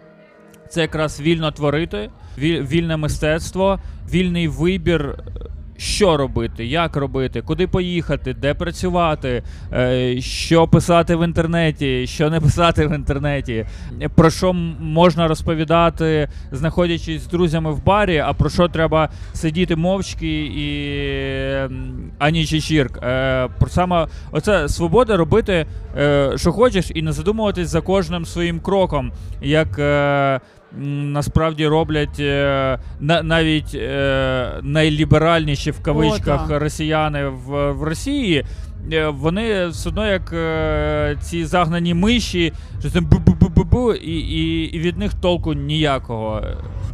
це 0.69 0.81
якраз 0.81 1.21
вільно 1.21 1.51
творити, 1.51 2.09
віль- 2.37 2.67
вільне 2.67 2.97
мистецтво, 2.97 3.79
вільний 4.11 4.47
вибір. 4.47 5.15
Що 5.77 6.17
робити, 6.17 6.65
як 6.65 6.95
робити, 6.95 7.41
куди 7.41 7.67
поїхати, 7.67 8.33
де 8.33 8.53
працювати, 8.53 9.43
е, 9.73 10.21
що 10.21 10.67
писати 10.67 11.15
в 11.15 11.25
інтернеті, 11.25 12.07
що 12.07 12.29
не 12.29 12.39
писати 12.39 12.87
в 12.87 12.95
інтернеті, 12.95 13.65
про 14.15 14.29
що 14.29 14.53
можна 14.79 15.27
розповідати, 15.27 16.29
знаходячись 16.51 17.21
з 17.21 17.27
друзями 17.27 17.71
в 17.71 17.83
барі, 17.85 18.17
а 18.17 18.33
про 18.33 18.49
що 18.49 18.67
треба 18.67 19.09
сидіти 19.33 19.75
мовчки 19.75 20.45
і 20.45 20.67
ані 22.19 22.45
чечірк. 22.45 22.99
Е, 23.03 23.47
Про 23.59 23.69
саме 23.69 24.07
оце 24.31 24.69
свобода 24.69 25.17
робити, 25.17 25.65
е, 25.97 26.31
що 26.35 26.51
хочеш, 26.51 26.91
і 26.93 27.01
не 27.01 27.11
задумуватись 27.11 27.69
за 27.69 27.81
кожним 27.81 28.25
своїм 28.25 28.59
кроком, 28.59 29.11
як. 29.41 29.79
Насправді 30.71 31.67
роблять 31.67 32.19
е, 32.19 32.79
на, 32.99 33.23
навіть 33.23 33.75
е, 33.75 34.59
найліберальніші 34.63 35.71
в 35.71 35.81
кавичках 35.83 36.49
О, 36.51 36.59
росіяни 36.59 37.27
в, 37.27 37.71
в 37.71 37.83
Росії. 37.83 38.45
Е, 38.93 39.07
Вони 39.07 39.67
все 39.67 39.89
одно 39.89 40.07
як 40.07 40.33
е, 40.33 41.17
ці 41.21 41.45
загнані 41.45 41.93
миші, 41.93 42.53
що 42.79 42.91
там 42.91 43.05
бу-бу-бу-бу-бу, 43.05 43.93
і, 43.93 44.11
і, 44.17 44.63
і 44.63 44.79
від 44.79 44.97
них 44.97 45.13
толку 45.13 45.53
ніякого. 45.53 46.41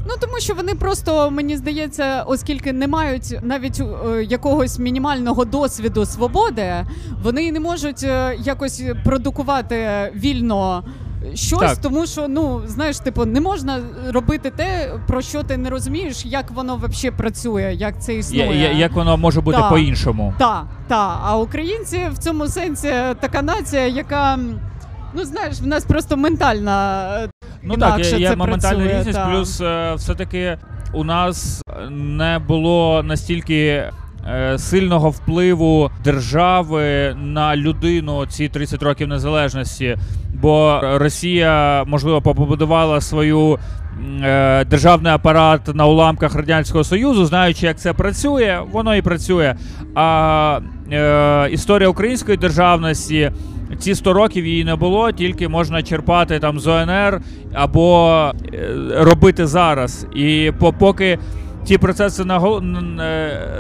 Ну 0.07 0.13
тому 0.21 0.39
що 0.39 0.53
вони 0.53 0.75
просто 0.75 1.31
мені 1.31 1.57
здається, 1.57 2.23
оскільки 2.27 2.73
не 2.73 2.87
мають 2.87 3.37
навіть 3.43 3.79
е, 3.81 4.23
якогось 4.23 4.79
мінімального 4.79 5.45
досвіду 5.45 6.05
свободи, 6.05 6.73
вони 7.23 7.51
не 7.51 7.59
можуть 7.59 8.03
е, 8.03 8.35
якось 8.39 8.83
продукувати 9.03 10.11
вільно. 10.15 10.83
Щось, 11.33 11.59
Так. 11.59 11.77
тому 11.77 12.05
що 12.05 12.27
ну 12.27 12.61
знаєш, 12.65 12.99
типу, 12.99 13.25
не 13.25 13.41
можна 13.41 13.79
робити 14.09 14.51
те, 14.51 14.93
про 15.07 15.21
що 15.21 15.43
ти 15.43 15.57
не 15.57 15.69
розумієш, 15.69 16.25
як 16.25 16.51
воно 16.51 16.75
взагалі 16.75 17.17
працює, 17.17 17.73
як 17.77 18.01
це 18.03 18.13
існує. 18.13 18.61
я, 18.61 18.71
як 18.71 18.91
воно 18.91 19.17
може 19.17 19.41
бути 19.41 19.57
Так. 19.57 19.69
по-іншому? 19.69 20.33
Та, 20.37 20.63
та. 20.87 21.19
А 21.23 21.37
українці 21.37 22.01
в 22.11 22.17
цьому 22.17 22.47
сенсі 22.47 22.93
така 23.19 23.41
нація, 23.41 23.87
яка 23.87 24.39
ну 25.13 25.23
знаєш, 25.25 25.61
в 25.61 25.65
нас 25.67 25.85
просто 25.85 26.17
ментальна 26.17 27.07
е, 27.23 27.29
Ну 27.63 27.77
так, 27.77 27.99
є, 27.99 28.19
є 28.19 28.35
моментальна 28.35 28.83
різність, 28.97 29.17
та. 29.19 29.25
плюс 29.25 29.61
е, 29.61 29.93
все-таки 29.95 30.57
у 30.93 31.03
нас 31.03 31.61
не 31.89 32.39
було 32.47 33.03
настільки. 33.03 33.83
Е, 34.27 34.57
Сильного 34.57 35.09
впливу 35.09 35.91
держави 36.03 37.15
на 37.23 37.55
людину 37.55 38.25
ці 38.25 38.49
30 38.49 38.83
років 38.83 39.07
незалежності, 39.07 39.97
бо 40.41 40.79
Росія 40.83 41.83
можливо 41.87 42.21
побудувала 42.21 43.01
свою 43.01 43.59
е, 44.23 44.65
державний 44.65 45.11
апарат 45.11 45.75
на 45.75 45.85
уламках 45.85 46.35
радянського 46.35 46.83
союзу, 46.83 47.25
знаючи, 47.25 47.65
як 47.65 47.79
це 47.79 47.93
працює, 47.93 48.59
воно 48.71 48.95
і 48.95 49.01
працює. 49.01 49.55
А 49.95 50.59
е, 50.91 51.47
історія 51.51 51.89
української 51.89 52.37
державності 52.37 53.31
ці 53.79 53.95
100 53.95 54.13
років 54.13 54.45
її 54.45 54.63
не 54.63 54.75
було, 54.75 55.11
тільки 55.11 55.47
можна 55.47 55.83
черпати 55.83 56.39
там 56.39 56.59
з 56.59 56.67
ОНР 56.67 57.21
або 57.53 58.31
е, 58.53 58.69
робити 58.97 59.47
зараз. 59.47 60.07
І 60.15 60.51
по- 60.59 60.73
поки 60.73 61.19
ті 61.65 61.77
процеси 61.77 62.23
е, 62.23 62.25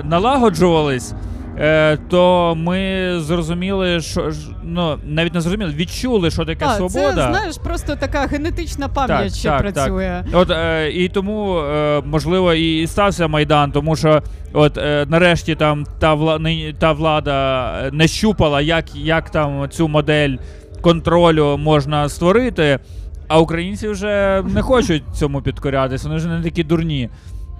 налагоджувались. 0.03 1.13
е, 1.59 1.97
То 1.97 2.53
ми 2.57 3.09
зрозуміли, 3.19 4.01
що 4.01 4.31
ну 4.63 4.97
навіть 5.05 5.33
не 5.33 5.41
зрозуміли, 5.41 5.71
відчули, 5.71 6.31
що 6.31 6.45
таке 6.45 6.65
Та, 6.65 6.75
свобода. 6.75 7.15
Це 7.15 7.27
знаєш, 7.29 7.57
просто 7.63 7.95
така 7.95 8.19
генетична 8.19 8.87
пам'ять 8.87 9.23
Так, 9.29 9.33
ще 9.39 9.49
так, 9.49 9.61
так. 9.61 9.73
працює. 9.73 10.23
От 10.33 10.51
е, 10.51 10.91
і 10.91 11.09
тому 11.09 11.57
е, 11.57 12.01
можливо 12.05 12.53
і 12.53 12.87
стався 12.87 13.27
майдан, 13.27 13.71
тому 13.71 13.95
що 13.95 14.21
от 14.53 14.77
е, 14.77 15.05
нарешті 15.09 15.55
там 15.55 15.85
та 15.99 16.13
вла, 16.13 16.39
та 16.79 16.91
влада 16.91 17.89
не 17.91 18.07
щупала, 18.07 18.61
як, 18.61 18.95
як 18.95 19.29
там 19.29 19.69
цю 19.69 19.87
модель 19.87 20.35
контролю 20.81 21.57
можна 21.57 22.09
створити. 22.09 22.79
А 23.27 23.39
українці 23.39 23.87
вже 23.87 24.43
не 24.47 24.61
хочуть 24.61 25.03
цьому 25.13 25.41
підкорятися, 25.41 26.07
вони 26.07 26.17
вже 26.17 26.27
не 26.27 26.43
такі 26.43 26.63
дурні. 26.63 27.09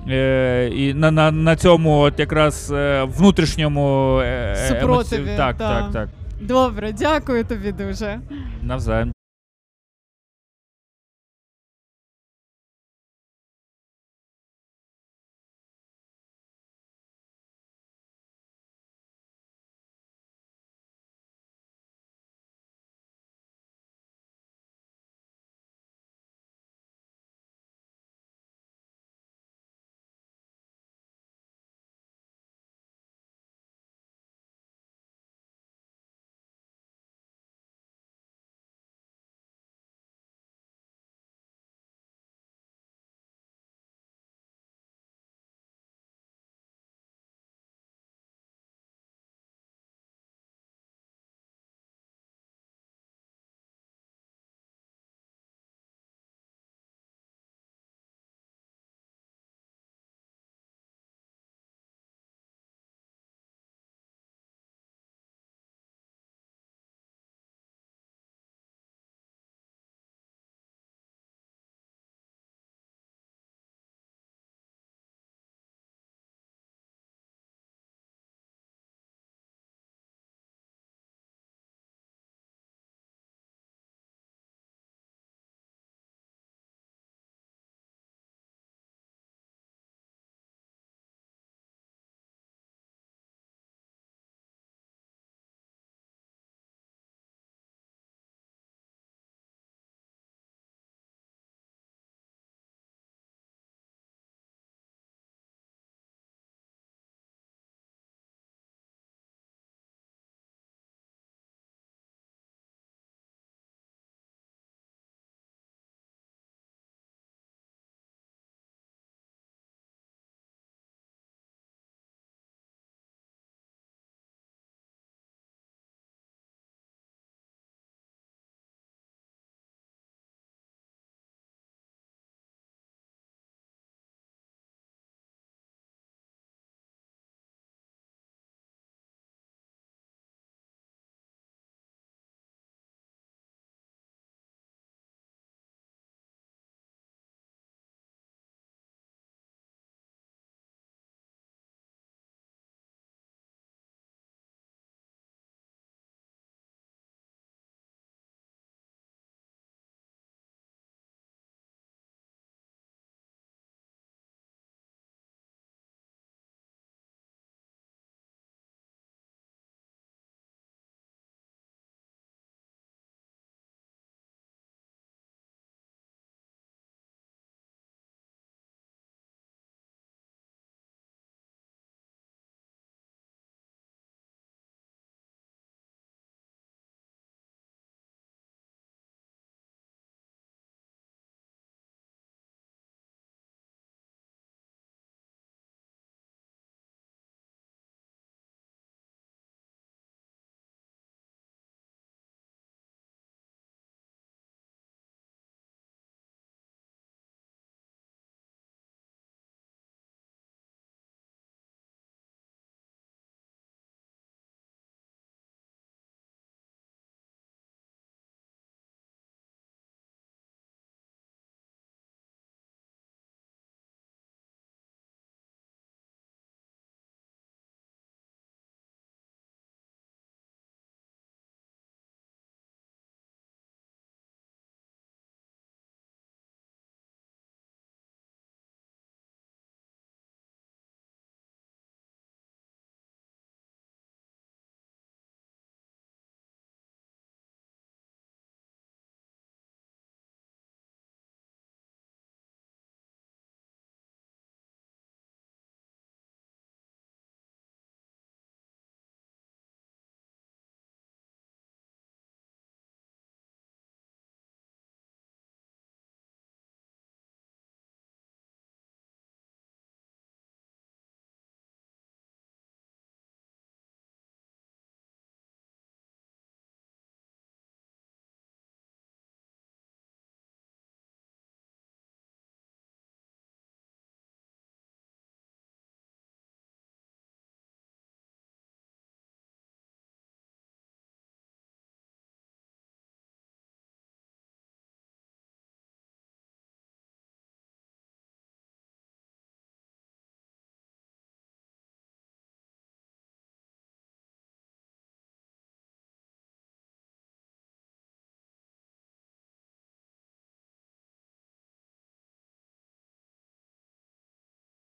Е, 0.09 0.67
і 0.75 0.93
на, 0.93 1.11
на, 1.11 1.31
на 1.31 1.55
цьому 1.55 1.99
от 1.99 2.19
якраз 2.19 2.71
е, 2.71 3.03
внутрішньому 3.03 4.19
е, 4.23 4.55
Супротиві, 4.69 5.21
емоці- 5.29 5.37
Так, 5.37 5.57
та. 5.57 5.81
так, 5.81 5.91
так. 5.91 6.09
Добре, 6.41 6.91
дякую 6.91 7.43
тобі 7.43 7.71
дуже. 7.71 8.19
Навзаєм. 8.63 9.12